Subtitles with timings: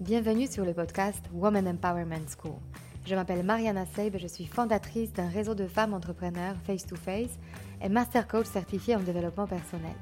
[0.00, 2.56] Bienvenue sur le podcast Woman Empowerment School.
[3.04, 7.38] Je m'appelle Mariana Seib et je suis fondatrice d'un réseau de femmes entrepreneurs face-to-face
[7.82, 9.92] et master coach certifié en développement personnel.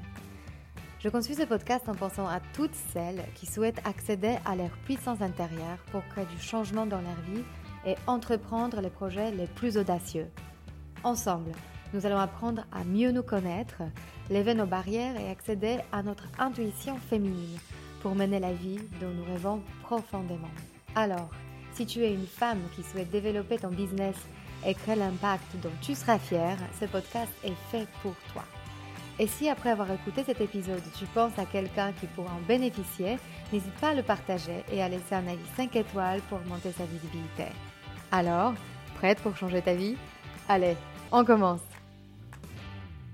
[1.03, 5.21] Je conçus ce podcast en pensant à toutes celles qui souhaitent accéder à leur puissance
[5.21, 7.43] intérieure pour créer du changement dans leur vie
[7.85, 10.29] et entreprendre les projets les plus audacieux.
[11.03, 11.51] Ensemble,
[11.93, 13.81] nous allons apprendre à mieux nous connaître,
[14.31, 17.59] lever nos barrières et accéder à notre intuition féminine
[18.01, 20.49] pour mener la vie dont nous rêvons profondément.
[20.95, 21.29] Alors,
[21.73, 24.15] si tu es une femme qui souhaite développer ton business
[24.65, 28.43] et créer l'impact dont tu seras fière, ce podcast est fait pour toi.
[29.19, 33.17] Et si après avoir écouté cet épisode, tu penses à quelqu'un qui pourra en bénéficier,
[33.51, 36.85] n'hésite pas à le partager et à laisser un avis 5 étoiles pour augmenter sa
[36.85, 37.45] visibilité.
[38.11, 38.53] Alors,
[38.95, 39.97] prête pour changer ta vie?
[40.47, 40.75] Allez,
[41.11, 41.61] on commence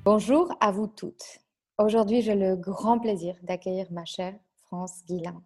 [0.04, 1.40] Bonjour à vous toutes.
[1.80, 5.42] Aujourd'hui, j'ai le grand plaisir d'accueillir ma chère France Guillain.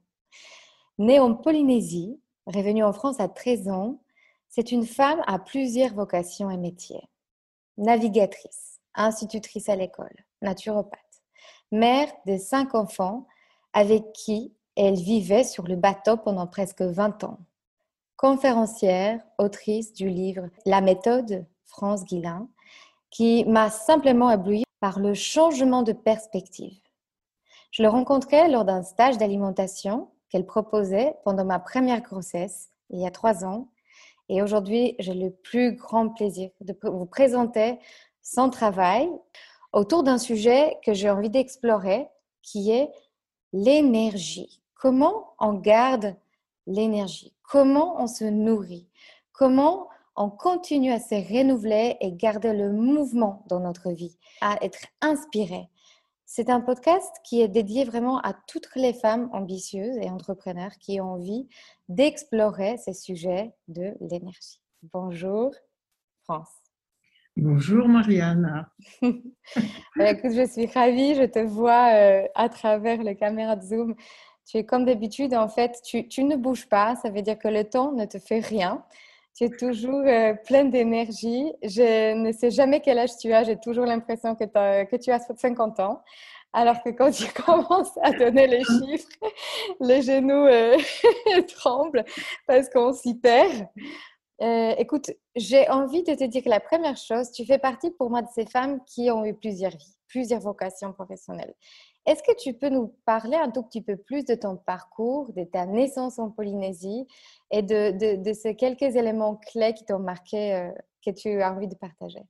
[0.98, 4.02] Née en Polynésie, revenue en France à 13 ans,
[4.48, 7.08] c'est une femme à plusieurs vocations et métiers.
[7.78, 11.24] Navigatrice, institutrice à l'école, naturopathe,
[11.72, 13.28] mère de cinq enfants
[13.74, 17.40] avec qui elle vivait sur le bateau pendant presque 20 ans.
[18.18, 22.50] Conférencière, autrice du livre La méthode France Guillain,
[23.10, 26.80] qui m'a simplement ébloui par le changement de perspective.
[27.72, 33.08] Je le rencontrais lors d'un stage d'alimentation qu'elle proposait pendant ma première grossesse, il y
[33.08, 33.70] a trois ans.
[34.28, 37.80] Et aujourd'hui, j'ai le plus grand plaisir de vous présenter
[38.22, 39.10] son travail
[39.74, 42.08] autour d'un sujet que j'ai envie d'explorer,
[42.42, 42.92] qui est
[43.54, 44.62] l'énergie.
[44.76, 46.16] Comment on garde
[46.68, 47.34] l'énergie?
[47.44, 48.88] Comment on se nourrit?
[49.32, 54.86] Comment on continue à se renouveler et garder le mouvement dans notre vie, à être
[55.02, 55.70] inspiré?
[56.32, 61.02] C'est un podcast qui est dédié vraiment à toutes les femmes ambitieuses et entrepreneurs qui
[61.02, 61.48] ont envie
[61.88, 64.62] d'explorer ces sujets de l'énergie.
[64.94, 65.52] Bonjour,
[66.26, 66.52] France.
[67.36, 68.68] Bonjour Marianne.
[69.96, 73.96] Bah, écoute, je suis ravie, je te vois euh, à travers les caméras de Zoom.
[74.46, 77.48] Tu es comme d'habitude, en fait, tu, tu, ne bouges pas, ça veut dire que
[77.48, 78.86] le temps ne te fait rien.
[79.40, 81.54] Tu es toujours euh, pleine d'énergie.
[81.64, 83.46] Je ne sais jamais quel âge tu as.
[83.46, 84.44] J'ai toujours l'impression que,
[84.98, 86.04] tu as 50 ans.
[86.52, 89.08] Alors que quand tu commences à donner les chiffres,
[89.80, 90.78] les genoux euh,
[91.56, 92.04] tremblent
[92.48, 93.66] parce qu'on s'y perd.
[94.42, 98.22] Euh, écoute, j'ai envie de te dire la première chose, tu fais partie pour moi
[98.22, 101.54] de ces femmes qui ont eu plusieurs vies, plusieurs vocations professionnelles.
[102.10, 105.44] Est-ce que tu peux nous parler un tout petit peu plus de ton parcours, de
[105.44, 107.06] ta naissance en Polynésie
[107.52, 110.72] et de, ces quelques éléments clés qui t'ont marqué, euh,
[111.06, 112.22] que tu as envie de partager?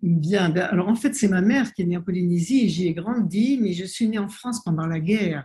[0.00, 2.86] Bien, ben, alors en fait, c'est ma mère qui est née en Polynésie et j'y
[2.86, 5.44] ai grandi, mais je suis née en France pendant la guerre.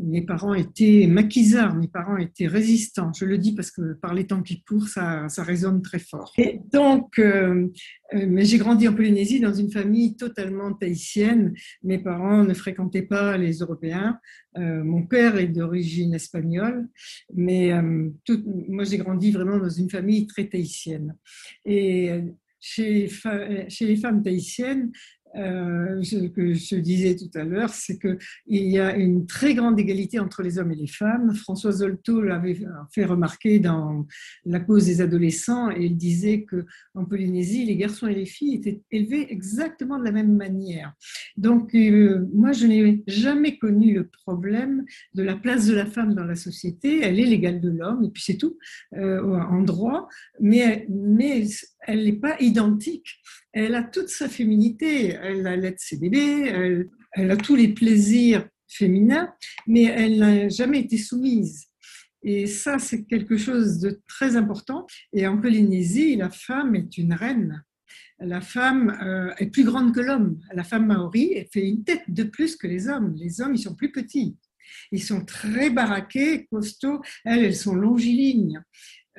[0.00, 3.12] Mes parents étaient maquisards, mes parents étaient résistants.
[3.12, 6.32] Je le dis parce que par les temps qui courent, ça, résonne très fort.
[6.36, 7.68] Et donc, euh,
[8.14, 11.54] euh, j'ai grandi en Polynésie dans une famille totalement tahitienne.
[11.84, 14.18] Mes parents ne fréquentaient pas les Européens.
[14.58, 16.88] Euh, mon père est d'origine espagnole,
[17.34, 17.72] mais
[18.68, 21.16] moi j'ai grandi vraiment dans une famille très tahitienne.
[21.64, 22.10] Et
[22.62, 23.08] chez,
[23.80, 24.92] les femmes tahitiennes,
[25.34, 28.18] euh, ce que je disais tout à l'heure, c'est qu'il
[28.48, 31.34] y a une très grande égalité entre les hommes et les femmes.
[31.34, 32.58] François Zolto l'avait
[32.94, 34.06] fait remarquer dans
[34.44, 38.82] La cause des adolescents et il disait qu'en Polynésie, les garçons et les filles étaient
[38.90, 40.92] élevés exactement de la même manière.
[41.36, 44.84] Donc, euh, moi, je n'ai jamais connu le problème
[45.14, 47.00] de la place de la femme dans la société.
[47.02, 48.58] Elle est l'égale de l'homme et puis c'est tout,
[48.94, 50.08] euh, en droit,
[50.40, 51.46] mais, mais
[51.86, 53.20] elle n'est pas identique
[53.52, 58.48] elle a toute sa féminité, elle a l'aide ses bébés, elle, a tous les plaisirs
[58.66, 59.32] féminins,
[59.66, 61.66] mais elle n'a jamais été soumise.
[62.22, 64.86] Et ça, c'est quelque chose de très important.
[65.12, 67.62] Et en Polynésie, la femme est une reine.
[68.20, 70.38] La femme euh, est plus grande que l'homme.
[70.54, 73.14] La femme maori elle fait une tête de plus que les hommes.
[73.16, 74.36] Les hommes, ils sont plus petits.
[74.92, 77.02] Ils sont très baraqués, costauds.
[77.24, 78.62] Elles, elles sont longilignes.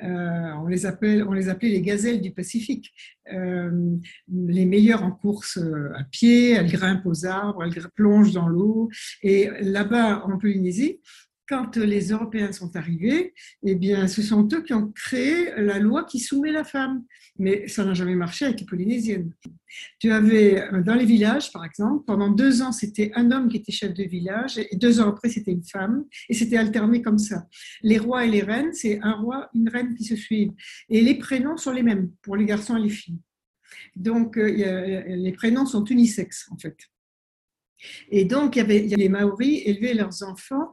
[0.02, 2.92] Euh, on, les appelle, on les appelait les gazelles du Pacifique.
[3.32, 3.96] Euh,
[4.28, 8.90] les meilleures en course euh, à pied, elles grimpent aux arbres, elles plongent dans l'eau.
[9.22, 11.00] Et là-bas, en Polynésie,
[11.48, 16.04] quand les Européens sont arrivés, eh bien, ce sont eux qui ont créé la loi
[16.04, 17.04] qui soumet la femme.
[17.38, 19.32] Mais ça n'a jamais marché avec les Polynésiennes.
[19.98, 23.56] Tu avais, euh, dans les villages, par exemple, pendant deux ans, c'était un homme qui
[23.56, 27.18] était chef de village, et deux ans après, c'était une femme, et c'était alterné comme
[27.18, 27.46] ça.
[27.82, 30.52] Les rois et les reines, c'est un roi, une reine qui se suivent.
[30.88, 33.20] Et les prénoms sont les mêmes pour les garçons et les filles.
[33.96, 36.76] Donc, euh, les prénoms sont unisexes, en fait.
[38.10, 40.70] Et donc, il y avait, les Maoris élevaient leurs enfants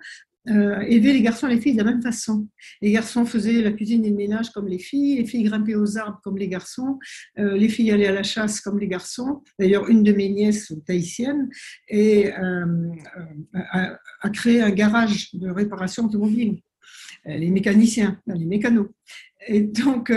[0.49, 2.47] euh, les garçons et les filles de la même façon.
[2.81, 5.97] Les garçons faisaient la cuisine et le ménage comme les filles, les filles grimpaient aux
[5.97, 6.97] arbres comme les garçons,
[7.37, 9.43] euh, les filles allaient à la chasse comme les garçons.
[9.59, 11.49] D'ailleurs, une de mes nièces tahitiennes
[11.87, 12.89] et, euh,
[13.53, 16.59] a, créé un garage de réparation automobile.
[17.25, 18.87] Les mécaniciens, les mécanos.
[19.47, 20.11] Et donc,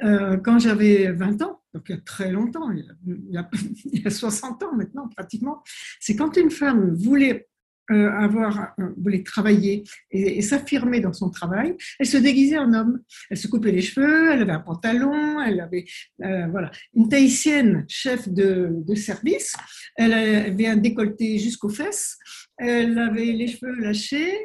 [0.00, 2.84] quand j'avais 20 ans, donc il y a très longtemps, il
[3.30, 3.48] y a,
[3.92, 5.62] il y a 60 ans maintenant pratiquement,
[6.00, 7.48] c'est quand une femme voulait
[7.90, 13.00] euh, avoir, euh, voulait travailler et, s'affirmer dans son travail, elle se déguisait en homme.
[13.30, 15.84] Elle se coupait les cheveux, elle avait un pantalon, elle avait
[16.22, 19.56] euh, voilà une tahitienne chef de, de, service.
[19.96, 22.16] Elle avait un décolleté jusqu'aux fesses.
[22.62, 24.36] Elle avait les cheveux lâchés,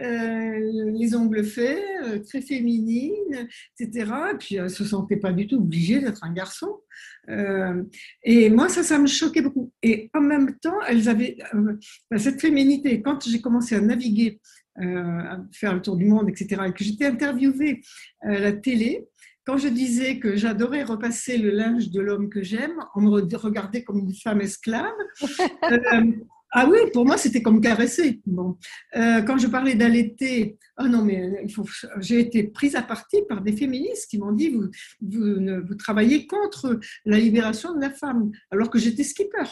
[0.00, 4.12] euh, les ongles faits, euh, très féminine, etc.
[4.32, 6.68] Et puis elle se sentait pas du tout obligée d'être un garçon.
[7.28, 7.82] Euh,
[8.22, 9.72] et moi, ça, ça me choquait beaucoup.
[9.82, 11.36] Et en même temps, elles avaient
[12.16, 13.02] cette féminité.
[13.02, 14.40] Quand j'ai commencé à naviguer,
[14.76, 17.80] à faire le tour du monde, etc., et que j'étais interviewée
[18.22, 19.04] à la télé,
[19.44, 23.82] quand je disais que j'adorais repasser le linge de l'homme que j'aime, on me regardait
[23.82, 24.94] comme une femme esclave.
[26.56, 28.20] Ah oui, pour moi, c'était comme caresser.
[28.26, 28.56] Bon.
[28.94, 31.44] Euh, quand je parlais d'allaiter, oh non, mais
[31.98, 34.68] j'ai été prise à partie par des féministes qui m'ont dit vous,
[35.00, 39.42] vous, vous, travaillez contre la libération de la femme, alors que j'étais skipper.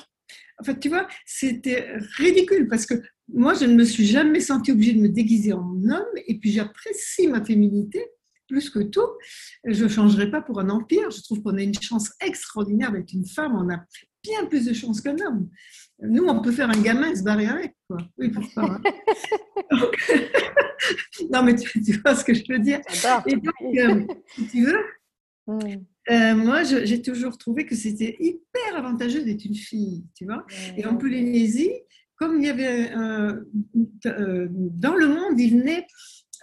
[0.60, 1.88] En fait, tu vois, c'était
[2.18, 2.94] ridicule parce que
[3.26, 6.52] moi, je ne me suis jamais sentie obligée de me déguiser en homme et puis
[6.52, 8.06] j'apprécie ma féminité
[8.46, 9.00] plus que tout.
[9.64, 11.10] Je ne changerai pas pour un empire.
[11.10, 13.56] Je trouve qu'on a une chance extraordinaire avec une femme.
[13.56, 13.84] On a
[14.22, 15.48] bien plus de chance qu'un homme.
[16.00, 17.76] Nous, on peut faire un gamin et se barrer avec.
[17.88, 17.98] Quoi.
[18.18, 18.80] Oui, pourquoi hein.
[21.32, 22.80] Non, mais tu, vois ce que je veux dire.
[23.26, 24.04] Et donc, euh,
[24.34, 24.80] si tu veux,
[26.10, 30.44] euh, moi, j'ai toujours trouvé que c'était hyper avantageux d'être une fille, tu vois.
[30.76, 31.72] Et en Polynésie,
[32.16, 33.44] comme il y avait euh,
[34.04, 35.86] dans le monde, il naît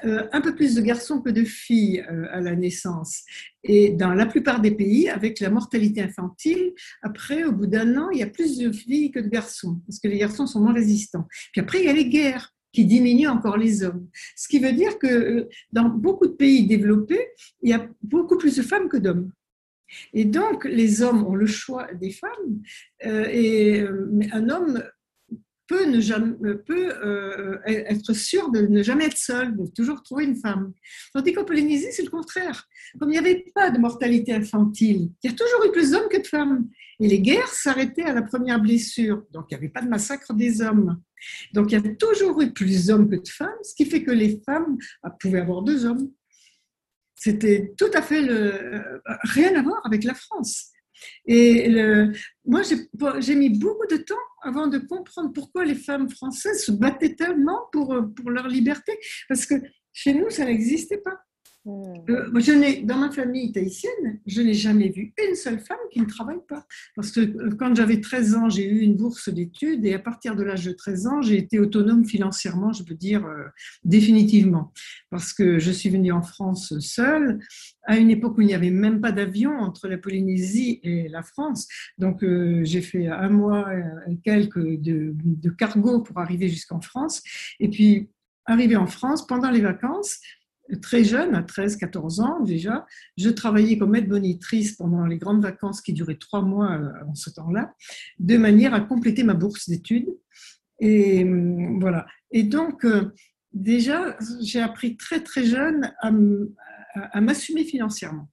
[0.05, 3.23] euh, un peu plus de garçons que de filles euh, à la naissance.
[3.63, 8.09] Et dans la plupart des pays, avec la mortalité infantile, après, au bout d'un an,
[8.09, 10.73] il y a plus de filles que de garçons, parce que les garçons sont moins
[10.73, 11.27] résistants.
[11.51, 14.07] Puis après, il y a les guerres qui diminuent encore les hommes.
[14.37, 17.27] Ce qui veut dire que euh, dans beaucoup de pays développés,
[17.61, 19.31] il y a beaucoup plus de femmes que d'hommes.
[20.13, 22.61] Et donc, les hommes ont le choix des femmes,
[23.01, 23.83] et
[24.31, 24.83] un homme
[25.69, 26.35] peut, jamais,
[26.65, 30.73] peut euh, être sûr de ne jamais être seul, de toujours trouver une femme.
[31.13, 32.67] Tandis qu'en Polynésie, c'est le contraire.
[32.99, 36.09] Comme il n'y avait pas de mortalité infantile, il y a toujours eu plus d'hommes
[36.09, 36.67] que de femmes.
[36.99, 39.23] Et les guerres s'arrêtaient à la première blessure.
[39.31, 40.99] Donc, il n'y avait pas de massacre des hommes.
[41.53, 44.11] Donc, il y a toujours eu plus d'hommes que de femmes, ce qui fait que
[44.11, 44.77] les femmes
[45.19, 46.11] pouvaient avoir deux hommes.
[47.15, 50.71] C'était tout à fait euh, rien à voir avec la France.
[51.25, 51.69] Et
[52.45, 52.61] moi,
[53.19, 57.67] j'ai mis beaucoup de temps avant de comprendre pourquoi les femmes françaises se battaient tellement
[57.71, 58.97] pour, pour leur liberté,
[59.27, 59.55] parce que
[59.91, 61.19] chez nous, ça n'existait pas.
[61.65, 61.93] Hmm.
[62.09, 65.99] Euh, je n'ai, dans ma famille tahitienne, je n'ai jamais vu une seule femme qui
[65.99, 66.65] ne travaille pas.
[66.95, 70.37] Parce que euh, quand j'avais 13 ans, j'ai eu une bourse d'études et à partir
[70.37, 73.43] de l'âge de 13 ans, j'ai été autonome financièrement, je peux dire euh,
[73.83, 74.71] définitivement.
[75.09, 77.39] Parce que je suis venue en France seule
[77.83, 81.23] à une époque où il n'y avait même pas d'avion entre la Polynésie et la
[81.23, 81.67] France.
[81.97, 82.23] Donc
[82.63, 83.67] j'ai fait un mois
[84.07, 87.23] et quelques de, de cargo pour arriver jusqu'en France.
[87.59, 88.09] Et puis,
[88.45, 90.19] arrivé en France, pendant les vacances,
[90.77, 92.85] très jeune, à 13-14 ans déjà,
[93.17, 97.29] je travaillais comme aide-monitrice pendant les grandes vacances qui duraient trois mois euh, en ce
[97.29, 97.73] temps-là,
[98.19, 100.09] de manière à compléter ma bourse d'études.
[100.79, 102.05] Et hum, voilà.
[102.31, 103.13] Et donc, euh,
[103.53, 108.29] déjà, j'ai appris très très jeune à m'assumer financièrement.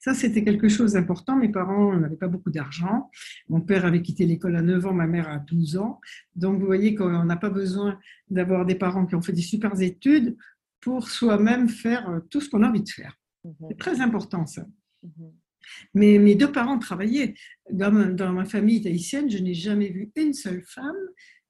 [0.00, 1.36] Ça, c'était quelque chose d'important.
[1.36, 3.10] Mes parents n'avaient pas beaucoup d'argent.
[3.48, 6.00] Mon père avait quitté l'école à 9 ans, ma mère à 12 ans.
[6.36, 7.98] Donc, vous voyez qu'on n'a pas besoin
[8.30, 10.36] d'avoir des parents qui ont fait des super études
[10.80, 13.16] pour soi-même faire euh, tout ce qu'on a envie de faire.
[13.44, 13.54] Mhm.
[13.68, 14.64] C'est très important ça.
[15.02, 15.32] Mhm.
[15.94, 17.34] Mais mes deux parents travaillaient.
[17.70, 20.96] Dans ma, dans ma famille haïtienne, je n'ai jamais vu une seule femme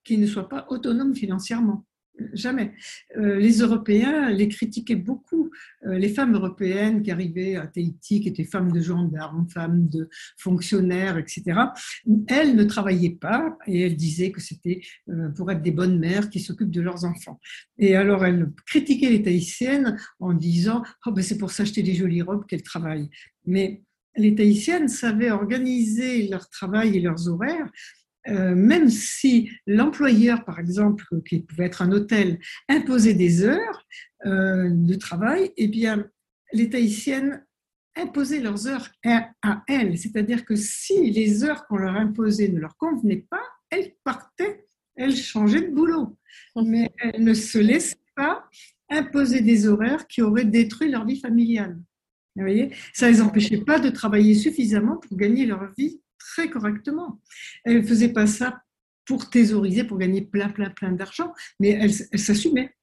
[0.02, 1.85] qui ne soit pas autonome financièrement.
[2.32, 2.72] Jamais.
[3.16, 5.50] Euh, les Européens les critiquaient beaucoup.
[5.87, 10.08] Euh, les femmes européennes qui arrivaient à Tahiti, qui étaient femmes de gendarmes, femmes de
[10.37, 11.60] fonctionnaires, etc.,
[12.26, 16.28] elles ne travaillaient pas et elles disaient que c'était euh, pour être des bonnes mères
[16.28, 17.40] qui s'occupent de leurs enfants.
[17.78, 22.22] Et alors elles critiquaient les Tahitiennes en disant oh ben c'est pour s'acheter des jolies
[22.22, 23.10] robes qu'elles travaillent.
[23.46, 23.82] Mais
[24.16, 27.70] les Tahitiennes savaient organiser leur travail et leurs horaires
[28.28, 33.87] euh, même si l'employeur, par exemple, qui pouvait être un hôtel, imposait des heures
[34.26, 36.08] euh, de travail, eh bien,
[36.52, 37.44] les Tahitiennes
[37.97, 39.99] imposaient leurs heures à elles.
[39.99, 45.16] C'est-à-dire que si les heures qu'on leur imposait ne leur convenaient pas, elles partaient, elles
[45.16, 46.16] changeaient de boulot.
[46.56, 48.49] Mais elles ne se laissaient pas
[48.90, 51.78] imposer des horaires qui auraient détruit leur vie familiale.
[52.37, 52.73] Vous voyez?
[52.92, 57.20] Ça ne les empêchait pas de travailler suffisamment pour gagner leur vie très correctement.
[57.64, 58.62] Elles ne faisaient pas ça
[59.04, 62.75] pour thésauriser, pour gagner plein, plein, plein d'argent, mais elles s'assumaient,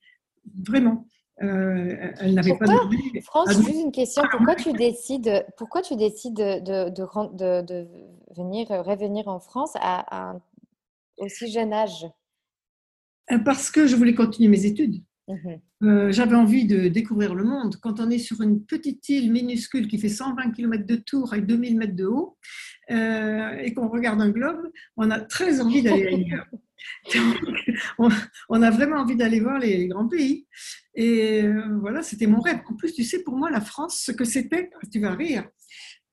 [0.68, 1.08] vraiment.
[1.44, 3.20] Euh, elle n'avait pas de...
[3.22, 4.24] France, juste une question.
[4.32, 7.88] Pourquoi tu décides, pourquoi tu décides de, de, de,
[8.36, 10.42] venir, revenir en France à, un
[11.18, 12.08] aussi jeune âge?
[13.32, 15.04] Euh, Parce que je voulais continuer mes études.
[15.28, 15.60] Mhm.
[15.84, 17.78] Euh, j'avais envie de découvrir le monde.
[17.82, 21.42] Quand on est sur une petite île minuscule qui fait 120 km de tour et
[21.42, 22.38] 2000 mètres de haut,
[22.92, 26.48] euh, et qu'on regarde un globe, on a très envie d'aller ailleurs.
[28.50, 30.46] on, a vraiment envie d'aller voir les, grands pays.
[30.94, 32.60] Et euh, voilà, c'était mon rêve.
[32.70, 35.48] En plus, tu sais, pour moi, la France, ce que c'était, tu vas rire,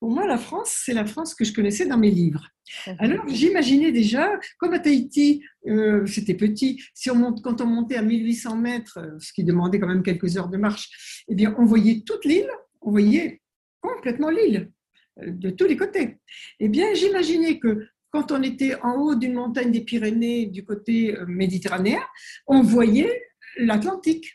[0.02, 2.48] pour moi, la France, c'est la France que je connaissais dans mes livres.
[2.88, 2.96] Mhm.
[2.98, 7.94] Alors, j'imaginais déjà, comme à Tahiti, euh, c'était petit, si on monte, quand on montait
[7.94, 11.54] à 1800 mètres, euh, ce qui demandait quand même quelques heures de marche, eh bien,
[11.56, 13.42] on voyait toute l'île, on voyait
[13.80, 14.72] complètement l'île,
[15.20, 16.16] euh, de tous les côtés.
[16.58, 21.16] Eh bien, j'imaginais que quand on était en haut d'une montagne des Pyrénées du côté
[21.28, 22.02] méditerranéen,
[22.48, 23.22] on voyait
[23.56, 24.32] l'Atlantique.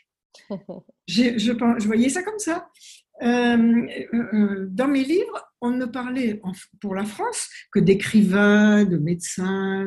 [1.10, 2.68] Je, je, je, voyais ça comme ça.
[3.22, 6.40] Euh, euh, dans mes livres, on ne parlait
[6.80, 9.86] pour la France que d'écrivains, de médecins,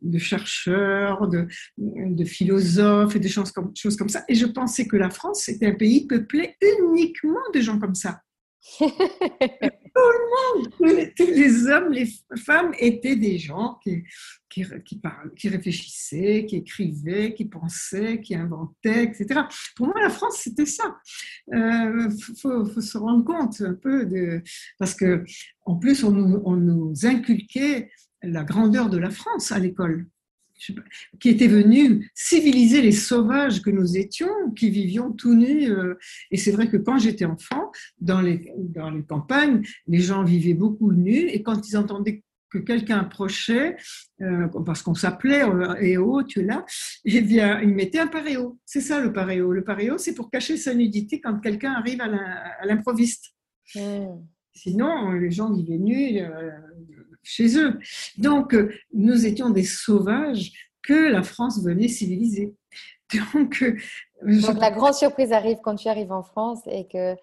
[0.00, 4.24] de, chercheurs, de, philosophes et des choses comme, choses comme ça.
[4.28, 8.20] Et je pensais que la France était un pays peuplé uniquement de gens comme ça.
[8.78, 14.04] Tout le monde, tous les hommes, les femmes étaient des gens qui,
[14.48, 14.64] qui,
[15.36, 19.40] qui, réfléchissaient, qui écrivaient, qui pensaient, qui inventaient, etc.
[19.74, 20.96] Pour moi, la France, c'était ça.
[21.48, 22.10] Il euh,
[22.40, 24.42] faut, faut, se rendre compte un peu de.
[24.78, 25.24] Parce que,
[25.64, 27.90] en plus, on on nous inculquait
[28.22, 30.06] la grandeur de la France à l'école
[31.20, 35.70] qui était venu civiliser les sauvages que nous étions, qui vivions tout nus.
[35.70, 35.94] Euh,
[36.30, 40.54] et c'est vrai que quand j'étais enfant, dans les, dans les campagnes, les gens vivaient
[40.54, 43.76] beaucoup nus, et quand ils entendaient que quelqu'un approchait,
[44.22, 46.64] euh, parce qu'on s'appelait euh, Eh oh, tu es là,
[47.04, 48.58] eh bien, ils mettaient un paréo.
[48.64, 49.52] C'est ça le paréo.
[49.52, 53.34] Le paréo, c'est pour cacher sa nudité quand quelqu'un arrive à l'improviste.
[53.74, 54.24] Hmm.
[54.54, 56.20] Sinon, les gens vivaient nus
[57.28, 57.78] chez eux.
[58.16, 62.54] Donc, euh, nous étions des sauvages que la France venait civiliser.
[63.34, 63.76] Donc, euh,
[64.22, 67.14] la grande surprise arrive quand tu arrives en France et que.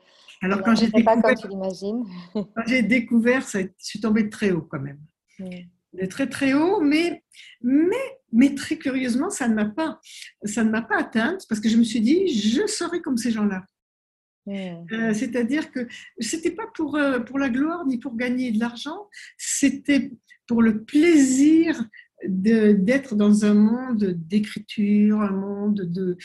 [0.42, 2.06] Alors, quand j'ai découvert, pas tu l'imagines.
[2.34, 5.00] quand j'ai découvert, je suis tombée de très haut quand même.
[5.40, 7.24] De très très haut, mais,
[7.62, 10.00] mais, mais très curieusement, ça ne m'a pas,
[10.44, 13.32] ça ne m'a pas atteinte parce que je me suis dit, je serai comme ces
[13.32, 13.66] gens-là.
[14.48, 14.86] Mmh.
[14.92, 15.88] Euh, c'est-à-dire que
[16.20, 20.12] c'était pas pour, euh, pour la gloire ni pour gagner de l'argent, c'était
[20.48, 21.84] pour le plaisir
[22.28, 26.18] d'être dans un monde d'écriture, un monde de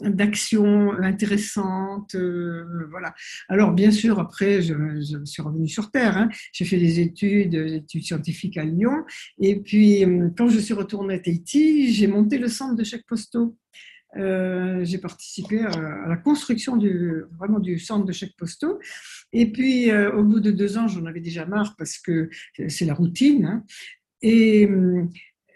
[0.00, 3.14] d'action intéressante, euh, voilà.
[3.48, 6.18] Alors bien sûr, après, je, suis revenue sur Terre.
[6.18, 6.28] Hein.
[6.52, 9.04] J'ai fait des études, études scientifiques à Lyon,
[9.40, 10.04] et puis
[10.36, 13.56] quand je suis retournée à Tahiti, j'ai monté le centre de chèques postaux.
[14.16, 18.78] Euh, j'ai participé à, la construction du, vraiment du centre de chèques postaux.
[19.32, 22.30] Et puis, euh, au bout de deux ans, j'en avais déjà marre parce que
[22.68, 23.44] c'est la routine.
[23.44, 23.64] Hein.
[24.22, 25.04] Et euh,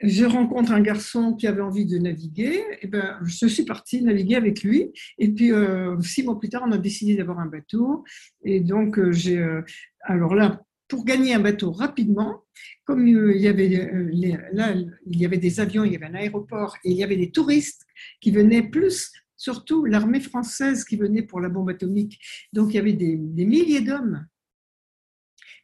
[0.02, 2.62] je rencontre un garçon qui avait envie de naviguer.
[2.82, 4.92] Et ben, je suis partie naviguer avec lui.
[5.18, 5.50] Et puis,
[6.00, 8.04] six mois plus tard, on a décidé d'avoir un bateau.
[8.44, 9.44] Et donc, j'ai.
[10.02, 12.44] alors là, pour gagner un bateau rapidement,
[12.84, 13.68] comme il y avait
[14.52, 17.16] là, il y avait des avions, il y avait un aéroport et il y avait
[17.16, 17.86] des touristes
[18.20, 22.18] qui venaient plus, surtout l'armée française qui venait pour la bombe atomique.
[22.52, 24.26] Donc il y avait des, milliers d'hommes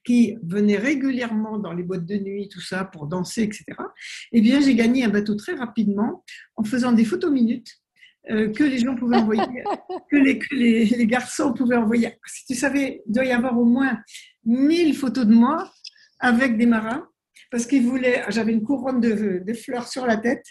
[0.05, 3.65] qui venaient régulièrement dans les boîtes de nuit, tout ça, pour danser, etc.
[4.33, 6.23] Eh bien, j'ai gagné un bateau très rapidement
[6.57, 7.81] en faisant des photos minutes
[8.31, 9.65] euh, que les gens pouvaient envoyer,
[10.11, 12.11] que, les, les, garçons pouvaient envoyer.
[12.27, 13.99] Si tu savais, il doit y avoir au moins
[14.47, 15.71] 1000 photos de moi
[16.21, 17.09] avec des marins,
[17.51, 20.45] parce qu'ils voulaient, j'avais une couronne de, de, fleurs sur la tête,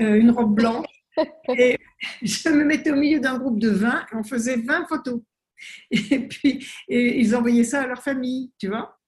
[0.00, 0.86] euh, une robe blanche,
[1.56, 1.78] et
[2.22, 5.20] je me mettais au milieu d'un groupe de 20 et on faisait 20 photos.
[5.90, 8.98] Et puis, ils envoyaient ça à leur famille, tu vois.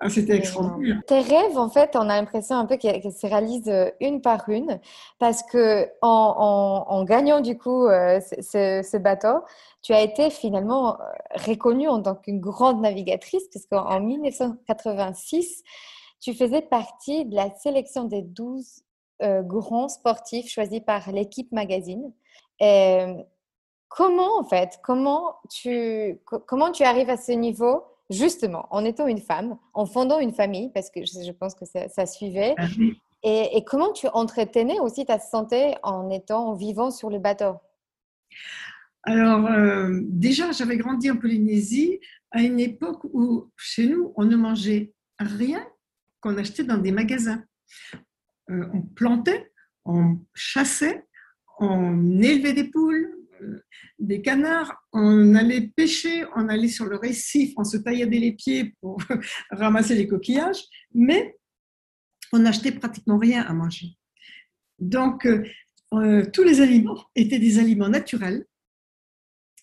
[0.00, 1.00] Ah, c'était extraordinaire.
[1.08, 4.48] Tes rêves, en fait, on a l'impression un peu qu'ils se réalisent euh, une par
[4.48, 4.78] une,
[5.18, 9.42] parce que en, gagnant du coup euh, ce, bateau,
[9.82, 11.04] tu as été finalement euh,
[11.48, 15.64] reconnue en tant qu'une grande navigatrice, parce qu'en 1986,
[16.20, 18.82] tu faisais partie de la sélection des 12
[19.22, 22.12] euh, grands sportifs choisis par l'équipe magazine.
[23.88, 29.20] comment, en fait, comment tu, comment tu arrives à ce niveau, justement, en étant une
[29.20, 32.66] femme, en fondant une famille, parce que je, pense que ça, suivait, ah
[33.22, 37.56] et, comment tu entretenais aussi ta santé en étant, en vivant sur le bateau?
[39.02, 41.98] Alors, euh, déjà, j'avais grandi en Polynésie
[42.30, 45.66] à une époque où, chez nous, on ne mangeait rien
[46.20, 47.42] qu'on achetait dans des magasins.
[48.50, 49.52] Euh, on plantait,
[49.84, 51.06] on chassait,
[51.58, 53.17] on élevait des poules,
[53.98, 58.74] des canards, on allait pêcher, on allait sur le récif, on se tailladait les pieds
[58.80, 59.00] pour
[59.50, 60.62] ramasser les coquillages,
[60.94, 61.36] mais
[62.32, 63.88] on n'achetait pratiquement rien à manger.
[64.78, 65.26] Donc,
[65.90, 68.44] tous les aliments étaient des aliments naturels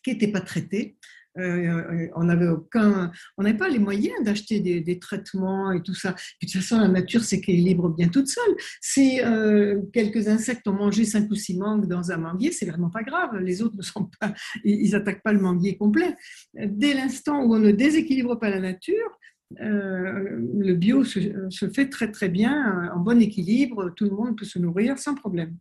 [0.04, 0.98] qui n'étaient pas traités.
[1.38, 6.12] Euh, on n'avait aucun, on pas les moyens d'acheter des, traitements et tout ça.
[6.12, 8.56] de toute façon, la nature s'équilibre bien toute seule.
[8.82, 12.90] Si euh, quelques insectes ont mangé cinq ou six mangues dans un manguier, c'est vraiment
[12.90, 13.38] pas grave.
[13.40, 16.16] Les autres ne sont pas, ils attaquent pas le manguier complet.
[16.54, 19.20] Dès l'instant où on ne déséquilibre pas la nature,
[19.58, 23.92] le bio se, se, fait très très bien, en bon équilibre.
[23.96, 25.56] Tout le monde peut se nourrir sans problème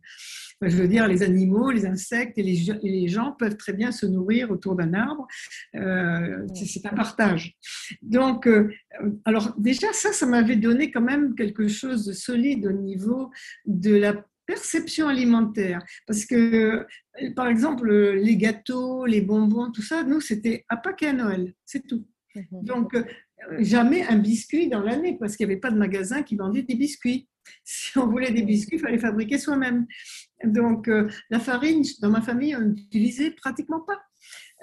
[0.61, 4.51] je veux dire, les animaux, les insectes et les, gens peuvent très bien se nourrir
[4.51, 5.27] autour d'un arbre.
[5.75, 7.55] Euh, c'est un partage.
[8.01, 8.71] Donc, euh,
[9.25, 13.31] alors déjà, ça, ça m'avait donné quand même quelque chose de solide au niveau
[13.65, 15.83] de la perception alimentaire.
[16.07, 16.85] Parce que,
[17.35, 21.53] par exemple, les gâteaux, les bonbons, tout ça, nous, c'était à Pâques et à Noël,
[21.65, 22.05] c'est tout.
[22.35, 22.63] Mhm.
[22.63, 22.95] Donc,
[23.59, 26.75] jamais un biscuit dans l'année, parce qu'il n'y avait pas de magasin qui vendait des
[26.75, 27.27] biscuits.
[27.63, 29.85] Si on voulait des biscuits, il fallait fabriquer soi-même.
[30.43, 33.99] Donc, euh, la farine, dans ma famille, on n'utilisait pratiquement pas.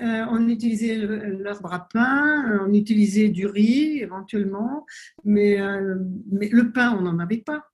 [0.00, 4.87] Euh, on utilisait l'arbre à pain, euh, on utilisait du riz éventuellement,
[5.25, 5.58] mais,
[6.30, 7.64] mais le pain, on n'en avait pas.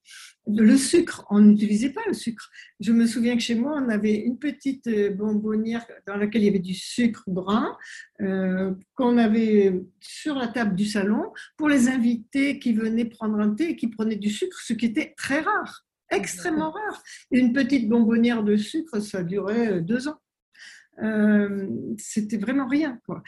[0.47, 2.49] Le sucre, on n'utilisait pas le sucre.
[2.79, 6.49] Je me souviens que chez moi, on avait une petite bonbonnière dans laquelle il y
[6.49, 7.77] avait du sucre brun
[8.17, 13.71] qu'on avait sur la table du salon pour les invités qui venaient prendre un thé
[13.71, 17.03] et qui prenaient du sucre, ce qui était très rare extrêmement rare.
[17.31, 20.19] Une petite bonbonnière de sucre, ça durait euh, deux ans.
[21.03, 22.99] Euh, c'était vraiment rien.
[23.05, 23.23] Quoi.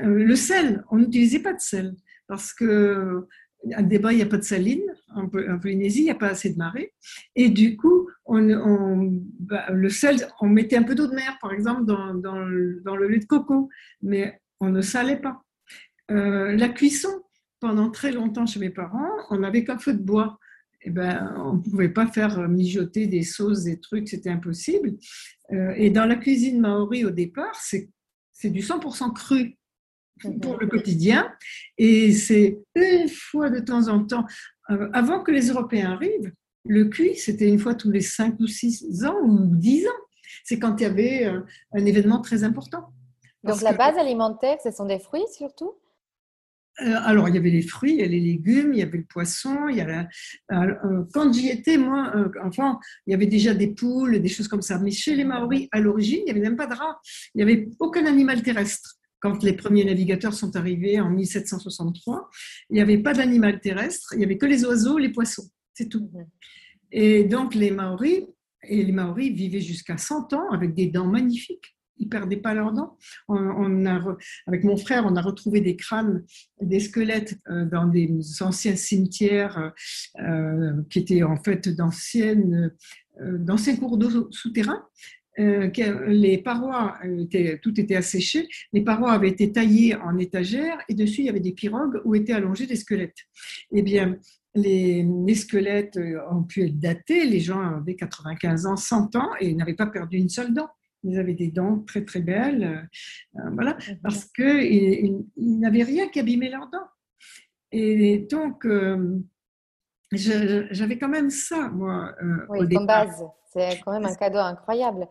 [0.00, 1.94] Euh, le sel, on n'utilisait pas de sel
[2.26, 3.26] parce que
[3.64, 4.82] débat, il n'y a pas de saline
[5.14, 6.94] en, Polynésie, il n'y a pas assez de marée.
[7.36, 11.52] Et du coup, on, bah, le sel, on mettait un peu d'eau de mer, par
[11.52, 13.68] exemple, dans, dans, le, lait de coco,
[14.02, 15.44] mais on ne salait pas.
[16.08, 17.22] la cuisson,
[17.60, 20.40] pendant très longtemps chez mes parents, on n'avait qu'un feu de bois
[20.84, 24.94] eh ben, on ne pouvait pas faire mijoter des sauces, des trucs, c'était impossible.
[25.52, 27.88] Euh, et dans la cuisine maori, au départ, c'est
[28.50, 29.56] du 100% cru
[30.40, 31.32] pour le quotidien.
[31.78, 34.24] Et c'est une fois de temps en temps,
[34.70, 36.32] euh, avant que les Européens arrivent,
[36.64, 39.90] le cuit, c'était une fois tous les 5 ou 6 ans ou 10 ans.
[40.44, 41.40] C'est quand il y avait euh,
[41.72, 42.92] un événement très important.
[43.44, 45.72] Donc la base alimentaire, ce sont des fruits surtout?
[46.78, 49.04] Alors, il y avait les fruits, il y avait les légumes, il y avait le
[49.04, 49.68] poisson.
[49.68, 50.02] Il y euh,
[50.52, 54.62] euh, quand j'y étais, moi, enfin, il y avait déjà des poules, des choses comme
[54.62, 54.78] ça.
[54.78, 56.98] Mais chez les Maoris, à l'origine, il n'y avait même pas de rats.
[57.34, 58.96] Il n'y avait aucun animal terrestre.
[59.20, 62.28] Quand les premiers navigateurs sont arrivés en 1763,
[62.70, 64.14] il n'y avait pas d'animal terrestre.
[64.14, 65.48] Il n'y avait que les oiseaux, les poissons.
[65.74, 66.10] C'est tout.
[66.90, 68.24] Et donc, les Maoris,
[68.64, 72.72] et les Maoris vivaient jusqu'à 100 ans avec des dents magnifiques ils perdaient pas leurs
[72.72, 72.98] dents.
[73.28, 76.24] On, a, avec mon frère, on a retrouvé des crânes,
[76.60, 78.10] des squelettes euh, dans des
[78.40, 79.72] anciens cimetières
[80.20, 82.72] euh, qui étaient en fait d'anciennes,
[83.20, 84.84] euh, d'anciens cours d'eau souterrains.
[85.38, 91.20] les parois étaient, tout était asséché, les parois avaient été taillées en étagères et dessus
[91.20, 93.22] il y avait des pirogues où étaient allongés des squelettes.
[93.72, 94.18] Eh bien,
[94.54, 95.98] les, squelettes
[96.30, 100.18] ont pu être datés, les gens avaient 95 ans, 100 ans et n'avaient pas perdu
[100.18, 100.68] une seule dent.
[101.04, 102.88] Ils avaient des dents très très belles,
[103.36, 106.88] euh, euh, voilà, parce qu'ils ils, n'avaient rien qui abîmait leurs dents.
[107.72, 109.18] Et donc, euh,
[110.12, 112.14] j'avais quand même ça, moi.
[112.50, 113.24] oui, comme base.
[113.52, 115.08] C'est quand même un cadeau incroyable.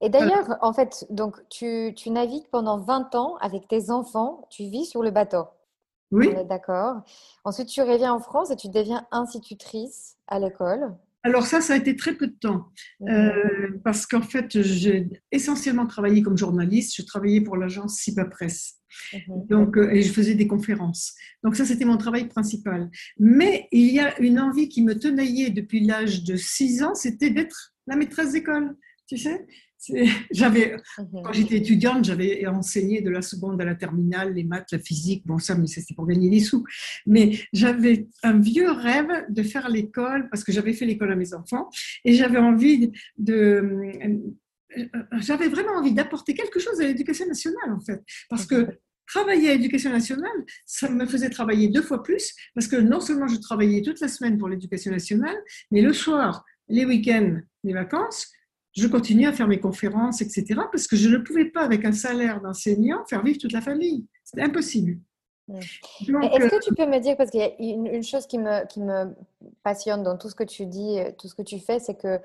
[0.00, 4.64] Et d'ailleurs, en fait, donc tu, tu, navigues pendant 20 ans avec tes enfants, tu
[4.64, 5.44] vis sur le bateau.
[6.12, 6.28] Oui.
[6.48, 7.02] D'accord.
[7.44, 10.94] Ensuite, tu reviens en France et tu deviens institutrice à l'école.
[11.22, 12.72] Alors ça, ça a été très peu de temps,
[13.08, 16.94] euh, parce qu'en fait, j'ai essentiellement travaillé comme journaliste.
[16.96, 18.80] Je travaillais pour l'agence Ciba Presse.
[19.12, 19.46] Mhm.
[19.48, 21.14] Donc, euh, et je faisais des conférences.
[21.44, 22.90] Donc ça, c'était mon travail principal.
[23.18, 27.30] Mais il y a une envie qui me tenaillait depuis l'âge de 6 ans, c'était
[27.30, 28.76] d'être la maîtresse d'école.
[29.06, 29.46] Tu sais,
[30.30, 31.22] j'avais, mhm.
[31.24, 35.26] quand j'étais étudiante, j'avais enseigné de la seconde à la terminale, les maths, la physique,
[35.26, 36.64] bon ça, mais c'était pour gagner des sous.
[37.06, 41.34] Mais j'avais un vieux rêve de faire l'école, parce que j'avais fait l'école à mes
[41.34, 41.70] enfants,
[42.04, 43.34] et j'avais envie de...
[43.42, 44.18] Euh,
[45.18, 48.00] j'avais vraiment envie d'apporter quelque chose à l'éducation nationale, en fait.
[48.28, 48.76] Parce que mhm.
[49.06, 53.26] travailler à l'éducation nationale, ça me faisait travailler deux fois plus, parce que non seulement
[53.26, 55.36] je travaillais toute la semaine pour l'éducation nationale,
[55.70, 58.30] mais le soir, les week-ends, les vacances,
[58.76, 61.92] je continuais à faire mes conférences, etc., parce que je ne pouvais pas, avec un
[61.92, 64.06] salaire d'enseignant, faire vivre toute la famille.
[64.24, 64.98] C'était impossible.
[65.52, 68.66] Est-ce que euh, tu peux me dire, parce qu'il y a une, chose qui me,
[68.68, 69.14] qui me
[69.64, 72.20] passionne dans tout ce que tu dis, tout ce que tu fais, c'est que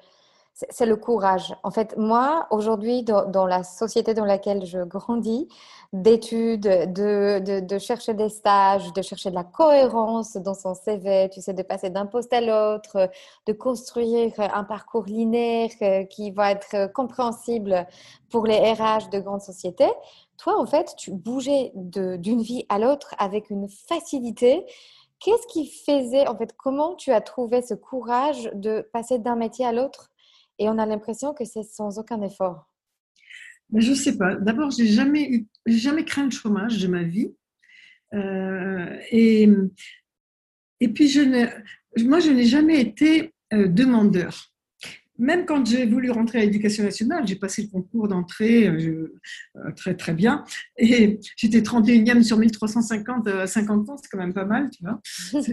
[0.56, 1.54] c'est le courage.
[1.64, 5.50] En fait, moi, aujourd'hui, dans, la société dans laquelle je grandis,
[5.92, 11.42] d'études, de, de, chercher des stages, de chercher de la cohérence dans son CV, tu
[11.42, 13.10] sais, de passer d'un poste à l'autre,
[13.46, 17.86] de construire un parcours linéaire euh, qui va être compréhensible
[18.30, 19.92] pour les RH de grandes sociétés.
[20.38, 24.66] Toi, en fait, tu bougeais d'une vie à l'autre avec une facilité.
[25.20, 29.66] Qu'est-ce qui faisait, en fait, comment tu as trouvé ce courage de passer d'un métier
[29.66, 30.12] à l'autre?
[30.60, 32.70] Et on a l'impression que c'est sans aucun effort.
[33.72, 34.36] Mais je ne sais pas.
[34.36, 37.34] D'abord, j'ai jamais eu, jamais craint le chômage de ma vie.
[38.14, 39.50] Euh, et,
[40.80, 41.22] et puis, je
[42.04, 44.52] moi, je n'ai jamais été euh, demandeur.
[45.18, 49.14] Même quand j'ai voulu rentrer à l'éducation nationale, j'ai passé le concours d'entrée euh,
[49.78, 50.44] très très bien.
[50.78, 55.00] Et j'étais 31e sur 1350 à 50 ans, c'est quand même pas mal, tu vois.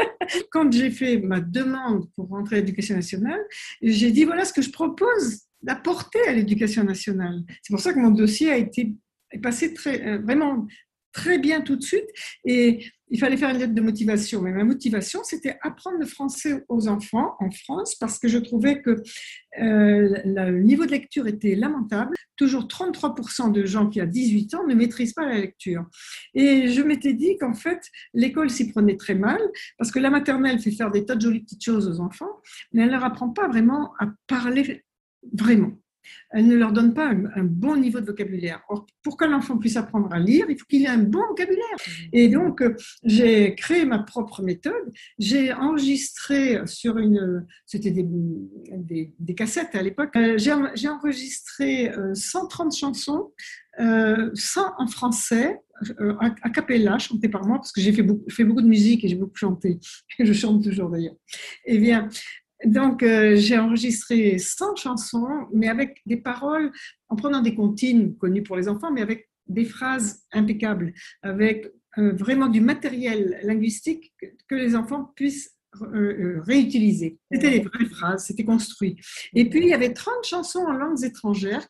[0.50, 3.40] Quand j'ai fait ma demande pour rentrer à l'éducation nationale,
[3.82, 7.42] j'ai dit voilà ce que je propose d'apporter à l'éducation nationale.
[7.62, 8.94] C'est pour ça que mon dossier a été
[9.42, 10.66] passé très, euh, vraiment
[11.14, 12.08] très bien tout de suite.
[12.44, 14.42] Et il fallait faire une lettre de motivation.
[14.42, 18.82] Mais ma motivation, c'était apprendre le français aux enfants en France parce que je trouvais
[18.82, 18.90] que
[19.60, 22.14] euh, le niveau de lecture était lamentable.
[22.36, 25.86] Toujours 33% de gens qui ont 18 ans ne maîtrisent pas la lecture.
[26.34, 27.80] Et je m'étais dit qu'en fait,
[28.12, 29.40] l'école s'y prenait très mal
[29.78, 32.40] parce que la maternelle fait faire des tas de jolies petites choses aux enfants,
[32.72, 34.82] mais elle ne leur apprend pas vraiment à parler
[35.32, 35.72] vraiment
[36.30, 38.62] elle ne leur donne pas un, bon niveau de vocabulaire.
[38.68, 41.76] Or, pour qu'un enfant puisse apprendre à lire, il faut qu'il ait un bon vocabulaire.
[42.12, 44.92] Et donc, euh, j'ai créé ma propre méthode.
[45.18, 48.04] J'ai enregistré sur une, c'était des,
[49.18, 53.32] des, cassettes à l'époque, euh, j'ai enregistré 130 euh, chansons,
[53.78, 54.30] 100
[54.78, 55.58] en français,
[56.20, 59.08] a cappella, chantées par moi, parce que j'ai fait beaucoup, fait beaucoup de musique et
[59.08, 59.78] j'ai beaucoup chanté.
[60.18, 61.16] Je chante toujours d'ailleurs.
[61.64, 62.08] Eh bien,
[62.64, 66.72] donc, euh, j'ai enregistré 100 chansons, mais avec des paroles,
[67.08, 72.12] en prenant des comptines connues pour les enfants, mais avec des phrases impeccables, avec euh,
[72.12, 74.14] vraiment du matériel linguistique
[74.48, 77.18] que, les enfants puissent euh, réutiliser.
[77.30, 78.96] C'était des vraies phrases, c'était construit.
[79.34, 81.66] Et puis, il y avait 30 chansons en langues étrangères,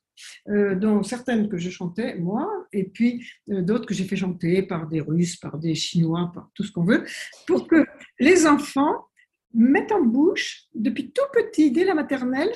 [0.47, 5.01] dont certaines que je chantais, moi, et puis d'autres que j'ai fait chanter par des
[5.01, 7.05] Russes, par des Chinois, par tout ce qu'on veut,
[7.49, 7.85] pour que
[8.21, 9.09] les enfants
[9.55, 12.53] mettent en bouche, depuis tout petit, dès la maternelle,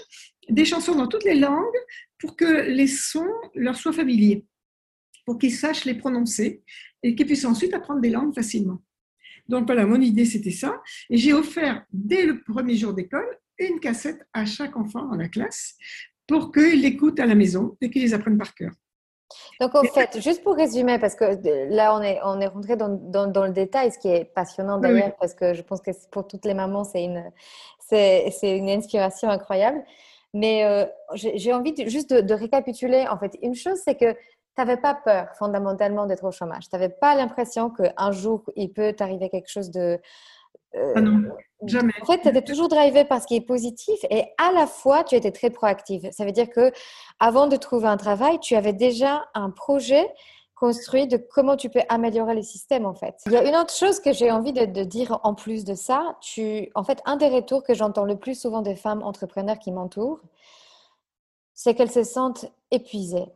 [0.49, 1.65] des chansons dans toutes les langues
[2.19, 4.45] pour que les sons leur soient familiers,
[5.25, 6.63] pour qu'ils sachent les prononcer
[7.03, 8.83] et qu'ils puissent ensuite apprendre des langues facilement.
[9.49, 10.83] Donc voilà, mon idée c'était ça.
[11.11, 15.29] Et j'ai offert dès le premier jour d'école une cassette à chaque enfant dans la
[15.29, 15.77] classe
[16.27, 18.73] pour qu'ils l'écoutent à la maison et qu'ils les apprennent par cœur.
[19.61, 21.39] Donc, en fait, juste pour résumer, parce que
[21.71, 25.15] là, on est, on est rentré dans, dans, le détail, ce qui est passionnant d'ailleurs,
[25.21, 27.25] parce que je pense que pour toutes les mamans, c'est une,
[27.89, 29.83] c'est, une inspiration incroyable.
[30.35, 33.07] Mais euh, j'ai envie juste de, récapituler.
[33.09, 34.19] En fait, une chose, c'est que tu
[34.59, 36.69] n'avais pas peur fondamentalement d'être au chômage.
[36.69, 39.99] Tu n'avais pas l'impression qu'un jour, il peut t'arriver quelque chose de,
[40.75, 41.23] ah non,
[41.67, 41.93] jamais.
[42.03, 45.05] En fait, tu étais toujours drivé par ce qui est positif et à la fois,
[45.05, 46.09] tu étais très proactive.
[46.13, 46.73] Ça veut dire que
[47.19, 50.13] avant de trouver un travail, tu avais déjà un projet
[50.55, 53.15] construit de comment tu peux améliorer les systèmes en fait.
[53.27, 55.75] Il y a une autre chose que j'ai envie de, de, dire en plus de
[55.75, 56.17] ça.
[56.21, 59.71] Tu, en fait, un des retours que j'entends le plus souvent des femmes entrepreneurs qui
[59.71, 60.21] m'entourent,
[61.55, 63.29] c'est qu'elles se sentent épuisées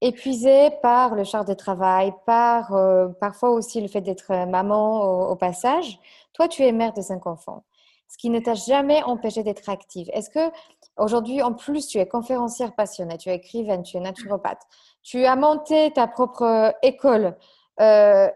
[0.00, 5.36] épuisée par le charge de travail, par euh, parfois aussi le fait d'être maman au,
[5.36, 5.98] passage.
[6.38, 7.66] Toi, tu es mère de cinq enfants,
[8.06, 10.08] ce qui ne t'a jamais empêché d'être active.
[10.12, 10.54] Est-ce que
[10.96, 14.62] aujourd'hui, en plus, tu es conférencière passionnée, tu es écrivaine, tu es naturopathe,
[15.02, 17.36] tu as monté ta propre euh, école.
[17.80, 18.28] Euh,